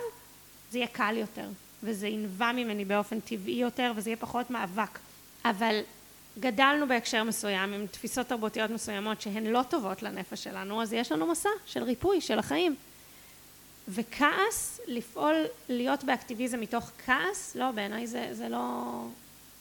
[0.71, 1.47] זה יהיה קל יותר
[1.83, 4.99] וזה ינבע ממני באופן טבעי יותר וזה יהיה פחות מאבק.
[5.45, 5.79] אבל
[6.39, 11.27] גדלנו בהקשר מסוים עם תפיסות תרבותיות מסוימות שהן לא טובות לנפש שלנו אז יש לנו
[11.27, 12.75] מסע של ריפוי של החיים
[13.93, 15.35] וכעס, לפעול,
[15.69, 18.83] להיות באקטיביזם מתוך כעס, לא, בעיניי זה, זה, לא,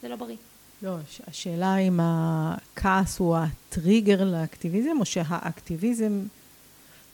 [0.03, 0.37] זה לא בריא.
[0.83, 0.97] לא,
[1.29, 6.23] השאלה אם הכעס הוא הטריגר לאקטיביזם, או שהאקטיביזם...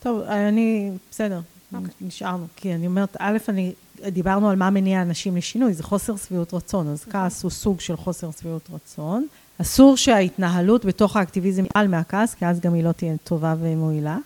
[0.03, 0.91] טוב, אני...
[1.11, 1.77] בסדר, okay.
[1.77, 1.91] אוקיי.
[2.01, 2.47] נשארנו.
[2.57, 3.73] כי אני אומרת, א', אני...
[4.09, 7.07] דיברנו על מה מניע אנשים לשינוי, זה חוסר שביעות רצון, אז okay.
[7.07, 7.21] אוקיי.
[7.23, 9.27] כעס הוא סוג של חוסר שביעות רצון.
[9.61, 14.19] אסור שההתנהלות בתוך האקטיביזם יעל מהכעס, כי אז גם היא לא תהיה טובה ומועילה.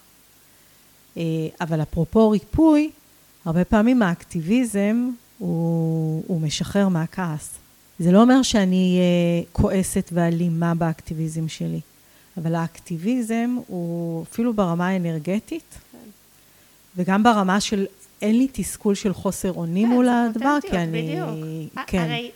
[1.16, 1.22] אה,
[1.60, 2.90] אבל אפרופו ריפוי,
[3.44, 7.58] הרבה פעמים האקטיביזם הוא, הוא משחרר מהכעס.
[7.98, 11.80] זה לא אומר שאני אהיה כועסת ואלימה באקטיביזם שלי,
[12.36, 15.98] אבל האקטיביזם הוא אפילו ברמה האנרגטית, כן.
[16.96, 17.86] וגם ברמה של
[18.22, 21.02] אין לי תסכול של חוסר אונים כן, מול הדבר, כי אני...
[21.02, 21.84] בדיוק.
[21.86, 21.98] כן.
[21.98, 22.30] הרי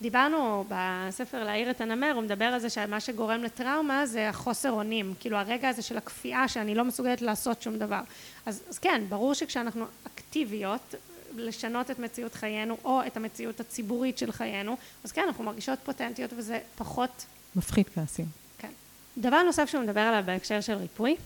[0.00, 5.14] דיברנו בספר להעיר את הנמר, הוא מדבר על זה שמה שגורם לטראומה זה החוסר אונים,
[5.20, 8.00] כאילו הרגע הזה של הכפייה שאני לא מסוגלת לעשות שום דבר.
[8.46, 10.94] אז, אז כן, ברור שכשאנחנו אקטיביות,
[11.36, 16.30] לשנות את מציאות חיינו או את המציאות הציבורית של חיינו, אז כן, אנחנו מרגישות פוטנטיות
[16.36, 17.24] וזה פחות...
[17.56, 18.26] מפחית כעסים.
[18.58, 18.70] כן.
[19.18, 21.16] דבר נוסף שהוא מדבר עליו בהקשר של ריפוי,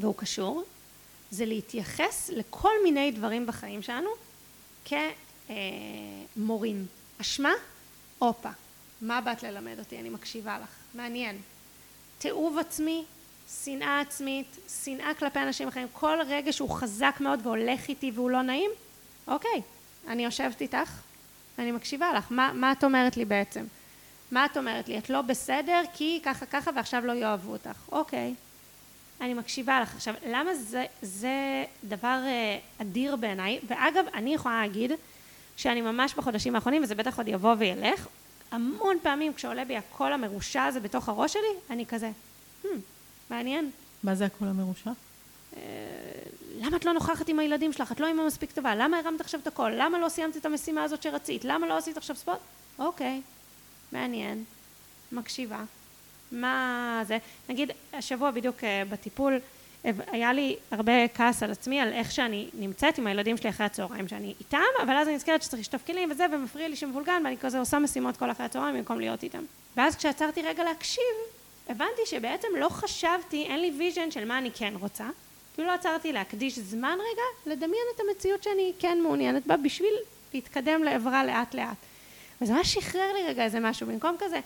[0.00, 0.64] והוא קשור,
[1.30, 4.08] זה להתייחס לכל מיני דברים בחיים שלנו
[6.36, 6.86] כמורים.
[7.20, 7.52] אשמה?
[8.20, 8.48] הופה,
[9.00, 10.00] מה באת ללמד אותי?
[10.00, 10.68] אני מקשיבה לך.
[10.94, 11.38] מעניין.
[12.18, 13.04] תיעוב עצמי,
[13.64, 18.42] שנאה עצמית, שנאה כלפי אנשים אחרים, כל רגע שהוא חזק מאוד והולך איתי והוא לא
[18.42, 18.70] נעים,
[19.26, 19.62] אוקיי,
[20.08, 21.00] אני יושבת איתך,
[21.58, 22.26] אני מקשיבה לך.
[22.30, 23.64] מה, מה את אומרת לי בעצם?
[24.30, 24.98] מה את אומרת לי?
[24.98, 27.88] את לא בסדר כי ככה ככה ועכשיו לא יאהבו אותך.
[27.92, 28.34] אוקיי,
[29.20, 29.94] אני מקשיבה לך.
[29.94, 33.58] עכשיו, למה זה, זה דבר אה, אדיר בעיניי?
[33.66, 34.92] ואגב, אני יכולה להגיד
[35.60, 38.06] שאני ממש בחודשים האחרונים, וזה בטח עוד יבוא וילך,
[38.50, 42.10] המון פעמים כשעולה בי הקול המרושע הזה בתוך הראש שלי, אני כזה,
[42.64, 42.66] hmm,
[43.30, 43.70] מעניין.
[44.02, 44.90] מה זה הקול המרושע?
[45.56, 45.62] אה,
[46.60, 47.92] למה את לא נוכחת עם הילדים שלך?
[47.92, 48.74] את לא אימא מספיק טובה.
[48.74, 49.72] למה הרמת עכשיו את הקול?
[49.76, 51.44] למה לא סיימת את המשימה הזאת שרצית?
[51.44, 52.38] למה לא עשית עכשיו ספורט?
[52.78, 53.20] אוקיי,
[53.92, 54.44] מעניין.
[55.12, 55.64] מקשיבה.
[56.32, 57.18] מה זה?
[57.48, 59.38] נגיד, השבוע בדיוק אה, בטיפול,
[59.84, 64.08] היה לי הרבה כעס על עצמי על איך שאני נמצאת עם הילדים שלי אחרי הצהריים
[64.08, 67.58] שאני איתם אבל אז אני נזכרת שצריך לשטוף כלים וזה ומפריע לי שמבולגן ואני כזה
[67.58, 69.44] עושה משימות כל אחרי הצהריים במקום להיות איתם.
[69.76, 71.04] ואז כשעצרתי רגע להקשיב
[71.68, 75.04] הבנתי שבעצם לא חשבתי אין לי vision של מה אני כן רוצה.
[75.54, 79.94] כאילו לא עצרתי להקדיש זמן רגע לדמיין את המציאות שאני כן מעוניינת בה בשביל
[80.34, 81.76] להתקדם לעברה לאט לאט.
[82.42, 84.40] וזה ממש שחרר לי רגע איזה משהו במקום כזה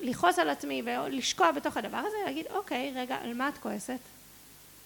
[0.00, 3.98] לכעוס על עצמי ולשקוע בתוך הדבר הזה להגיד אוקיי רגע על מה את כועסת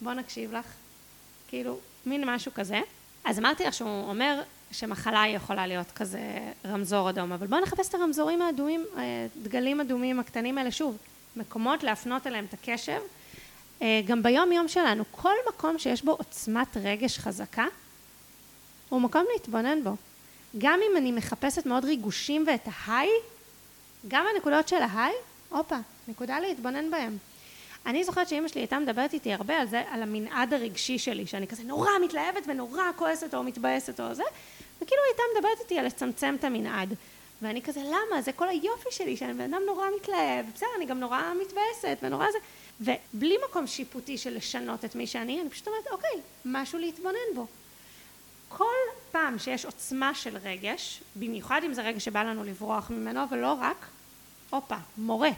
[0.01, 0.67] בוא נקשיב לך,
[1.49, 2.81] כאילו, מין משהו כזה.
[3.25, 4.43] אז אמרתי לך שהוא אומר
[4.73, 6.21] שמחלה יכולה להיות כזה
[6.67, 10.97] רמזור אדום, אבל בואו נחפש את הרמזורים האדומים, אה, דגלים אדומים הקטנים האלה, שוב,
[11.37, 13.01] מקומות להפנות אליהם את הקשב.
[13.83, 17.67] אה, גם ביום יום שלנו, כל מקום שיש בו עוצמת רגש חזקה,
[18.89, 19.97] הוא מקום להתבונן בו.
[20.59, 23.09] גם אם אני מחפשת מאוד ריגושים ואת ההיי,
[24.09, 25.13] גם הנקודות של ההיי,
[25.49, 25.77] הופה,
[26.09, 27.17] נקודה להתבונן בהם.
[27.87, 31.47] אני זוכרת שאימא שלי הייתה מדברת איתי הרבה על זה, על המנעד הרגשי שלי, שאני
[31.47, 34.23] כזה נורא מתלהבת ונורא כועסת או מתבאסת או זה,
[34.77, 36.95] וכאילו הייתה מדברת איתי על לצמצם את המנעד.
[37.43, 38.23] ואני כזה, למה?
[38.23, 42.27] זה כל היופי שלי, שאני בן אדם נורא מתלהב, בסדר, אני גם נורא מתבאסת ונורא
[42.33, 42.39] זה,
[43.15, 47.47] ובלי מקום שיפוטי של לשנות את מי שאני, אני פשוט אומרת, אוקיי, משהו להתבונן בו.
[48.49, 48.65] כל
[49.13, 53.87] פעם שיש עוצמה של רגש, במיוחד אם זה רגש שבא לנו לברוח ממנו, ולא רק,
[54.51, 55.31] הופה, מורה,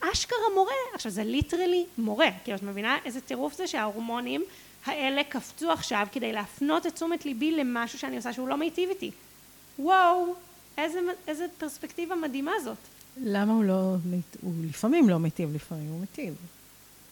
[0.00, 0.72] אשכרה מורה.
[0.94, 4.44] עכשיו זה ליטרלי מורה, כאילו את מבינה איזה טירוף זה שההורמונים
[4.86, 9.10] האלה קפצו עכשיו כדי להפנות את תשומת ליבי למשהו שאני עושה שהוא לא מיטיב איתי.
[9.78, 10.34] וואו,
[10.78, 12.76] איזה, איזה פרספקטיבה מדהימה זאת.
[13.24, 13.96] למה הוא לא,
[14.42, 16.34] הוא לפעמים לא מיטיב, לפעמים הוא מיטיב.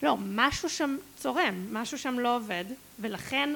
[0.03, 2.65] לא, משהו שם צורם, משהו שם לא עובד,
[3.01, 3.51] ולכן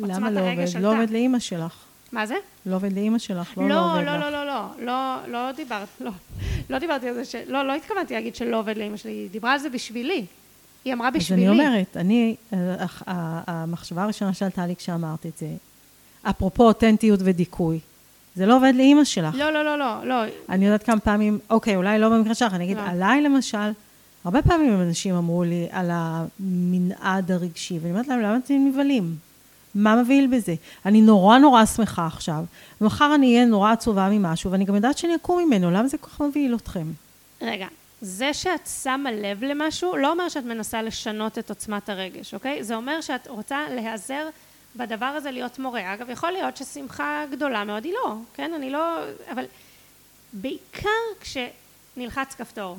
[0.00, 0.18] עוצמת הרגש עלתה.
[0.18, 0.82] למה לא עובד?
[0.82, 1.74] לא עובד לאימא שלך.
[2.12, 2.34] מה זה?
[2.66, 4.22] לא עובד לאימא שלך, לא לא, לא עובד לא, לך.
[4.22, 6.10] לא, לא, לא, לא, לא דיברת, לא,
[6.70, 7.34] לא דיברתי על זה, ש...
[7.46, 10.24] לא, לא התכוונתי להגיד שלא עובד לאימא שלי, היא דיברה על זה בשבילי.
[10.84, 11.48] היא אמרה בשבילי.
[11.48, 12.36] אז אני אומרת, אני,
[13.46, 15.48] המחשבה הראשונה שעלתה לי כשאמרת את זה,
[16.22, 17.80] אפרופו אותנטיות ודיכוי,
[18.34, 19.34] זה לא עובד לאימא שלך.
[19.34, 20.22] לא, לא, לא, לא, לא.
[20.48, 22.82] אני יודעת כמה פעמים, אוקיי, אולי לא במקרה שלך, אני אגיד, לא.
[22.82, 23.70] עליי למשל,
[24.24, 29.16] הרבה פעמים אנשים אמרו לי על המנעד הרגשי, ואני אומרת להם, למה אתם נבהלים?
[29.76, 30.54] מה מבהיל בזה?
[30.86, 32.44] אני נורא נורא שמחה עכשיו,
[32.80, 36.10] ומחר אני אהיה נורא עצובה ממשהו, ואני גם יודעת שאני אקום ממנו, למה זה כל
[36.10, 36.86] כך מבהיל אתכם?
[37.42, 37.66] רגע,
[38.00, 42.64] זה שאת שמה לב למשהו, לא אומר שאת מנסה לשנות את עוצמת הרגש, אוקיי?
[42.64, 44.28] זה אומר שאת רוצה להיעזר
[44.76, 45.94] בדבר הזה להיות מורה.
[45.94, 48.52] אגב, יכול להיות ששמחה גדולה מאוד היא לא, כן?
[48.54, 48.98] אני לא...
[49.32, 49.44] אבל
[50.32, 50.88] בעיקר
[51.20, 52.76] כשנלחץ כפתור,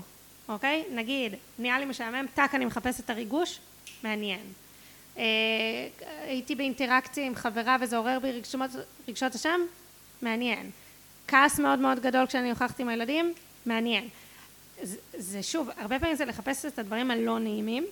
[0.50, 0.84] אוקיי?
[0.92, 3.60] נגיד, נהיה לי משעמם, טאק, אני מחפש את הריגוש,
[4.04, 4.40] מעניין.
[5.18, 5.24] אה,
[6.24, 8.72] הייתי באינטראקציה עם חברה וזה עורר בי רגשות,
[9.08, 9.62] רגשות אשם?
[10.22, 10.72] מעניין.
[11.28, 13.34] כעס מאוד מאוד גדול כשאני הוכחתי עם הילדים?
[13.66, 14.10] מעניין.
[14.82, 17.86] זה, זה שוב, הרבה פעמים זה לחפש את הדברים הלא נעימים,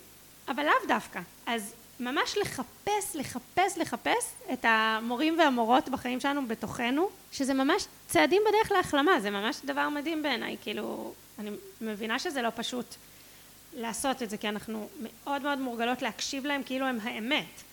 [0.48, 1.20] אבל לאו דווקא.
[1.46, 8.72] אז ממש לחפש, לחפש, לחפש את המורים והמורות בחיים שלנו בתוכנו, שזה ממש צעדים בדרך
[8.72, 11.50] להחלמה, זה ממש דבר מדהים בעיניי, כאילו, אני
[11.82, 12.96] מבינה שזה לא פשוט
[13.76, 17.64] לעשות את זה, כי אנחנו מאוד מאוד מורגלות להקשיב להם כאילו הם האמת.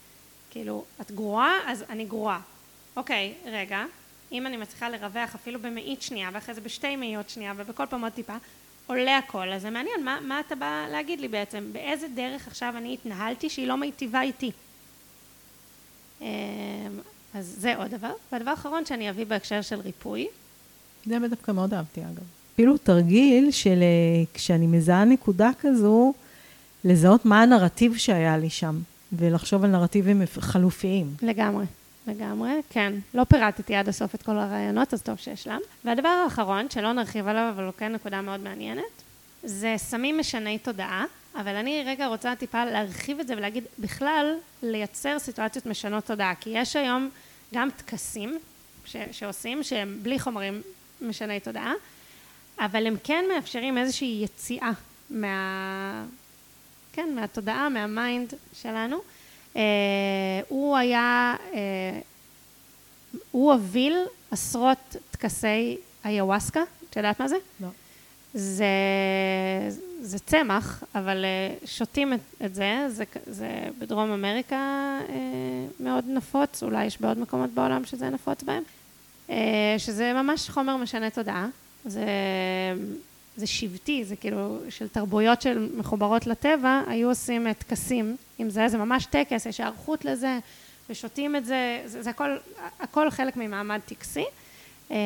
[0.50, 2.40] כאילו, את גרועה, אז אני גרועה.
[2.96, 3.84] אוקיי, רגע,
[4.32, 8.12] אם אני מצליחה לרווח אפילו במאית שנייה, ואחרי זה בשתי מאיות שנייה, ובכל פעם עוד
[8.12, 8.36] טיפה,
[8.86, 11.72] עולה הכל, אז זה מעניין, מה, מה אתה בא להגיד לי בעצם?
[11.72, 14.50] באיזה דרך עכשיו אני התנהלתי שהיא לא מיטיבה איתי?
[16.20, 16.26] אמ,
[17.34, 18.12] אז זה עוד דבר.
[18.32, 20.28] והדבר האחרון שאני אביא בהקשר של ריפוי.
[21.06, 22.41] זה דווקא מאוד אהבתי, אגב.
[22.54, 26.12] אפילו תרגיל של אה, כשאני מזהה נקודה כזו,
[26.84, 28.78] לזהות מה הנרטיב שהיה לי שם,
[29.12, 31.06] ולחשוב על נרטיבים חלופיים.
[31.22, 31.64] לגמרי.
[32.06, 32.92] לגמרי, כן.
[33.14, 35.60] לא פירטתי עד הסוף את כל הרעיונות, אז טוב שיש להם.
[35.84, 39.02] והדבר האחרון, שלא נרחיב עליו, אבל הוא כן נקודה מאוד מעניינת,
[39.44, 45.18] זה סמים משני תודעה, אבל אני רגע רוצה טיפה להרחיב את זה ולהגיד, בכלל, לייצר
[45.18, 47.10] סיטואציות משנות תודעה, כי יש היום
[47.54, 48.38] גם טקסים
[48.84, 50.62] ש- שעושים, שהם בלי חומרים
[51.00, 51.72] משני תודעה,
[52.64, 54.70] אבל הם כן מאפשרים איזושהי יציאה
[55.10, 56.04] מה...
[56.92, 58.96] כן, מהתודעה, מה mind שלנו.
[59.54, 59.56] אה,
[60.48, 61.54] הוא היה, אה,
[63.30, 63.96] הוא הוביל
[64.30, 67.36] עשרות טקסי איוואסקה, את יודעת מה זה?
[67.60, 67.68] לא.
[68.34, 68.64] זה,
[70.00, 73.48] זה צמח, אבל uh, שותים את, את זה, זה, זה
[73.78, 75.10] בדרום אמריקה uh,
[75.80, 78.62] מאוד נפוץ, אולי יש בעוד מקומות בעולם שזה נפוץ בהם,
[79.28, 79.32] uh,
[79.78, 81.46] שזה ממש חומר משנה תודעה,
[81.84, 82.06] זה,
[83.36, 88.78] זה שבטי, זה כאילו של תרבויות של מחוברות לטבע, היו עושים טקסים עם זה, זה
[88.78, 90.38] ממש טקס, יש היערכות לזה,
[90.90, 92.36] ושותים את זה, זה, זה הכל,
[92.80, 94.24] הכל חלק ממעמד טקסי.
[94.90, 94.96] אה,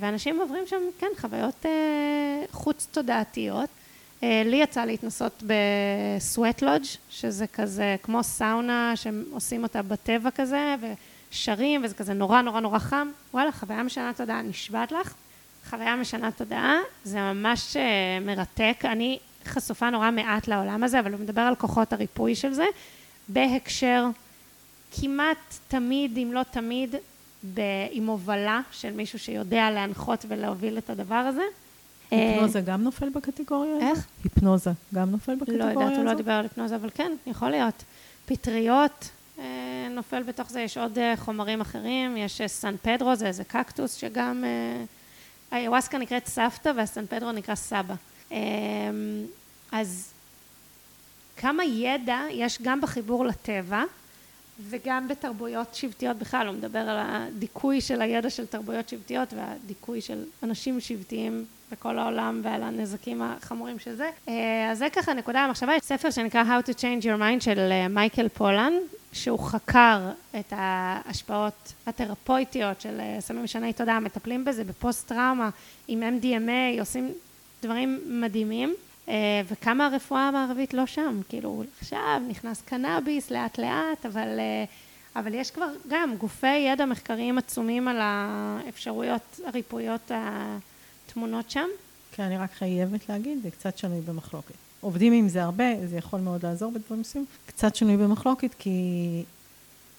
[0.00, 3.68] ואנשים עוברים שם, כן, חוויות אה, חוץ תודעתיות.
[4.22, 10.74] אה, לי יצא להתנסות בסווט לודג', שזה כזה כמו סאונה שעושים אותה בטבע כזה,
[11.32, 13.08] ושרים, וזה כזה נורא נורא נורא חם.
[13.34, 15.14] וואלה, חוויה משנה תודעה, נשבעת לך.
[15.70, 17.76] חוויה משנה תודעה, זה ממש
[18.20, 18.84] מרתק.
[18.84, 22.64] אני חשופה נורא מעט לעולם הזה, אבל הוא מדבר על כוחות הריפוי של זה,
[23.28, 24.06] בהקשר
[25.00, 26.94] כמעט תמיד, אם לא תמיד,
[27.90, 31.42] עם הובלה של מישהו שיודע להנחות ולהוביל את הדבר הזה.
[32.10, 33.82] היפנוזה גם נופל בקטגוריה הזאת?
[33.82, 34.06] איך?
[34.24, 35.76] היפנוזה גם נופל בקטגוריה הזאת?
[35.76, 37.84] לא יודעת, הוא לא דיבר על היפנוזה, אבל כן, יכול להיות.
[38.26, 39.10] פטריות
[39.90, 44.44] נופל בתוך זה, יש עוד חומרים אחרים, יש סן פדרו, זה איזה קקטוס שגם...
[45.52, 47.94] היוואסקה נקראת סבתא והסן פדרו נקרא סבא.
[49.72, 50.08] אז
[51.36, 53.84] כמה ידע יש גם בחיבור לטבע,
[54.68, 60.24] וגם בתרבויות שבטיות בכלל, הוא מדבר על הדיכוי של הידע של תרבויות שבטיות והדיכוי של
[60.42, 64.10] אנשים שבטיים בכל העולם ועל הנזקים החמורים של זה.
[64.70, 68.28] אז זה ככה נקודה המחשבה, יש ספר שנקרא How to Change Your Mind של מייקל
[68.28, 68.72] פולן,
[69.12, 70.10] שהוא חקר
[70.40, 75.50] את ההשפעות התרפויטיות של סמים משני תודעה, מטפלים בזה בפוסט טראומה
[75.88, 77.12] עם MDMA, עושים
[77.62, 78.74] דברים מדהימים.
[79.48, 84.40] וכמה הרפואה המערבית לא שם, כאילו עכשיו נכנס קנאביס לאט לאט, אבל,
[85.16, 91.66] אבל יש כבר גם גופי ידע מחקריים עצומים על האפשרויות הריפויות התמונות שם.
[92.12, 94.61] כן, אני רק חייבת להגיד, זה קצת שנוי במחלוקת.
[94.82, 99.22] עובדים עם זה הרבה, זה יכול מאוד לעזור בדברים מסוימים, קצת שנוי במחלוקת, כי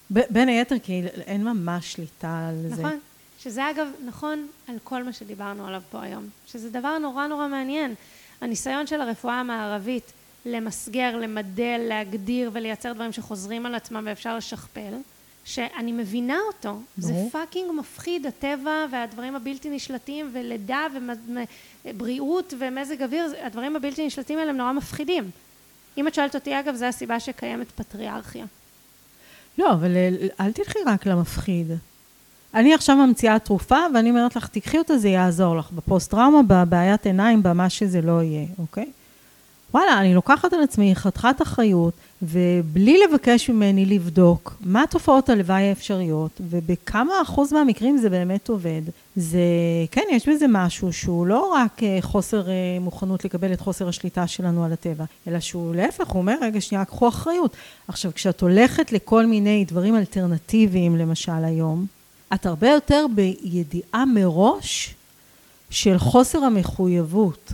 [0.10, 2.76] בין היתר, כי אין ממש שליטה על נכון.
[2.76, 2.82] זה.
[2.84, 3.00] נכון,
[3.40, 7.94] שזה אגב נכון על כל מה שדיברנו עליו פה היום, שזה דבר נורא נורא מעניין.
[8.42, 10.14] הניסיון של הרפואה המערבית
[10.46, 14.94] למסגר, למדל, להגדיר ולייצר דברים שחוזרים על עצמם ואפשר לשכפל,
[15.46, 20.88] שאני מבינה אותו, זה fucking מפחיד, הטבע והדברים הבלתי נשלטים ולידה
[21.86, 25.32] ובריאות ומזג אוויר, הדברים הבלתי נשלטים האלה הם נורא מפחידים.
[25.98, 28.46] אם את שואלת אותי, אגב, זו הסיבה שקיימת פטריארכיה.
[29.58, 29.92] לא, אבל
[30.40, 31.68] אל תלכי רק למפחיד.
[32.54, 37.44] אני עכשיו ממציאה תרופה, ואני אומרת לך, תקחי אותה, זה יעזור לך בפוסט-טראומה, בבעיית עיניים,
[37.44, 38.92] במה שזה לא יהיה, אוקיי?
[39.74, 46.42] וואלה, אני לוקחת על עצמי חתיכת אחריות, ובלי לבקש ממני לבדוק מה תופעות הלוואי האפשריות,
[46.50, 48.82] ובכמה אחוז מהמקרים זה באמת עובד.
[49.16, 49.40] זה,
[49.92, 52.46] כן, יש בזה משהו שהוא לא רק חוסר
[52.82, 56.86] מוכנות לקבל את חוסר השליטה שלנו על הטבע, אלא שהוא להפך, הוא אומר, רגע, שנייה,
[56.86, 57.56] קחו אחריות.
[57.88, 61.86] עכשיו, כשאת הולכת לכל מיני דברים אלטרנטיביים, למשל היום,
[62.34, 64.96] את הרבה יותר בידיעה מראש
[65.70, 67.54] של חוסר המחויבות.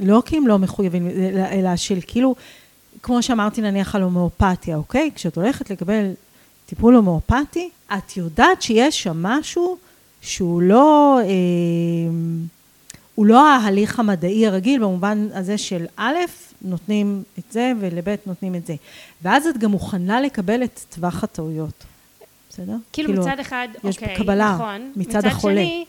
[0.00, 1.08] לא כי הם לא מחויבים,
[1.52, 2.34] אלא של כאילו,
[3.02, 5.10] כמו שאמרתי נניח על הומאופתיה, אוקיי?
[5.14, 6.12] כשאת הולכת לקבל
[6.66, 9.76] טיפול הומאופתי, את יודעת שיש שם משהו
[10.20, 11.26] שהוא לא, אה,
[13.14, 16.16] הוא לא ההליך המדעי הרגיל במובן הזה של א',
[16.62, 18.74] נותנים את זה ולב' נותנים את זה.
[19.22, 21.84] ואז את גם מוכנה לקבל את טווח הטעויות.
[22.50, 22.76] בסדר?
[22.92, 24.92] כאילו, כאילו מצד אחד, יש אוקיי, קבלה נכון.
[24.96, 25.54] מצד, מצד החולה.
[25.54, 25.84] שני,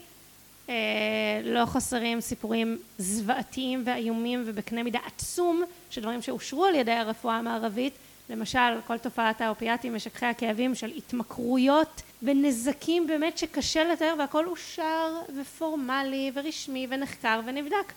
[1.44, 7.94] לא חסרים סיפורים זוועתיים ואיומים ובקנה מידה עצום, של דברים שאושרו על ידי הרפואה המערבית,
[8.30, 16.32] למשל, כל תופעת האופיאטים, משככי הכאבים של התמכרויות ונזקים באמת שקשה לתאר והכל אושר ופורמלי
[16.34, 17.94] ורשמי ונחקר ונבדק.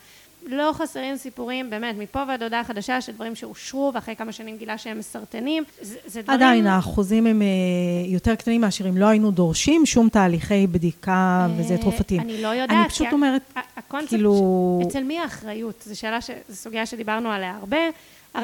[0.46, 4.78] לא חסרים סיפורים, באמת, מפה ועד הודעה חדשה של דברים שאושרו ואחרי כמה שנים גילה
[4.78, 5.64] שהם מסרטנים.
[5.80, 6.40] זה, זה דברים...
[6.40, 7.46] עדיין, האחוזים הם אה,
[8.06, 12.20] יותר קטנים מאשר אם לא היינו דורשים שום תהליכי בדיקה וזה תרופתיים.
[12.20, 12.78] אני לא יודעת.
[12.80, 13.42] אני פשוט אומרת,
[14.06, 14.80] כאילו...
[14.88, 15.84] אצל מי האחריות?
[15.86, 16.30] זו שאלה, ש...
[16.48, 17.78] זו סוגיה שדיברנו עליה הרבה.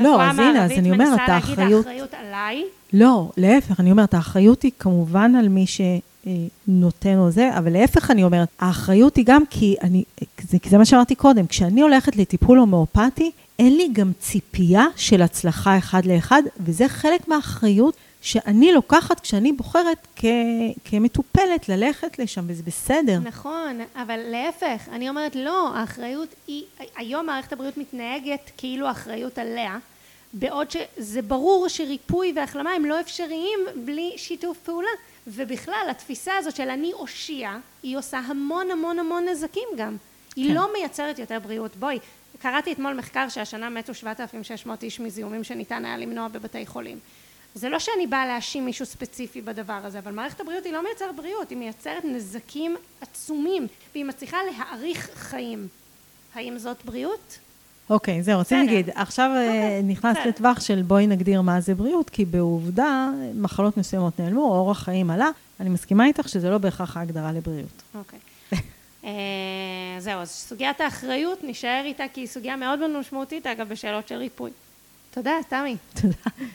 [0.01, 1.59] לא, אז הנה, אז אני אומרת, האחריות...
[1.59, 1.87] האחריות...
[1.87, 2.65] מנסה להגיד, האחריות עליי.
[2.93, 5.67] לא, להפך, אני אומרת, האחריות היא כמובן על מי
[6.25, 10.05] שנותן או זה, אבל להפך אני אומרת, האחריות היא גם כי אני,
[10.41, 15.79] זה, זה מה שאמרתי קודם, כשאני הולכת לטיפול הומאופתי, אין לי גם ציפייה של הצלחה
[15.79, 20.25] אחד לאחד, וזה חלק מהאחריות שאני לוקחת כשאני בוחרת כ,
[20.85, 23.19] כמטופלת ללכת לשם, וזה בסדר.
[23.19, 26.63] נכון, אבל להפך, אני אומרת לא, האחריות היא,
[26.97, 29.79] היום מערכת הבריאות מתנהגת כאילו האחריות עליה,
[30.33, 34.89] בעוד שזה ברור שריפוי והחלמה הם לא אפשריים בלי שיתוף פעולה.
[35.27, 39.97] ובכלל, התפיסה הזאת של אני אושיע, היא עושה המון המון המון נזקים גם.
[40.37, 40.55] היא כן.
[40.55, 41.77] לא מייצרת יותר בריאות.
[41.77, 41.99] בואי,
[42.39, 46.99] קראתי אתמול מחקר שהשנה מתו 7,600 איש מזיהומים שניתן היה למנוע בבתי חולים.
[47.55, 51.17] זה לא שאני באה להאשים מישהו ספציפי בדבר הזה, אבל מערכת הבריאות היא לא מייצרת
[51.17, 55.69] בריאות, היא מייצרת נזקים עצומים, והיא מצליחה להאריך חיים.
[56.35, 57.39] האם זאת בריאות?
[57.91, 60.17] אוקיי, זהו, רציתי להגיד, עכשיו אוקיי, נכנס.
[60.27, 65.29] לטווח של בואי נגדיר מה זה בריאות, כי בעובדה, מחלות מסוימות נעלמו, אורח חיים עלה.
[65.61, 67.83] אני מסכימה איתך שזה לא בהכרח ההגדרה לבריאות.
[67.95, 68.19] אוקיי.
[69.05, 69.11] אה,
[69.99, 74.15] זהו, אז סוגיית האחריות, נשאר איתה כי היא סוגיה מאוד מאוד משמעותית, אגב, בשאלות של
[74.15, 74.51] ריפוי.
[75.11, 75.77] תודה, תמי.
[76.01, 76.15] תודה.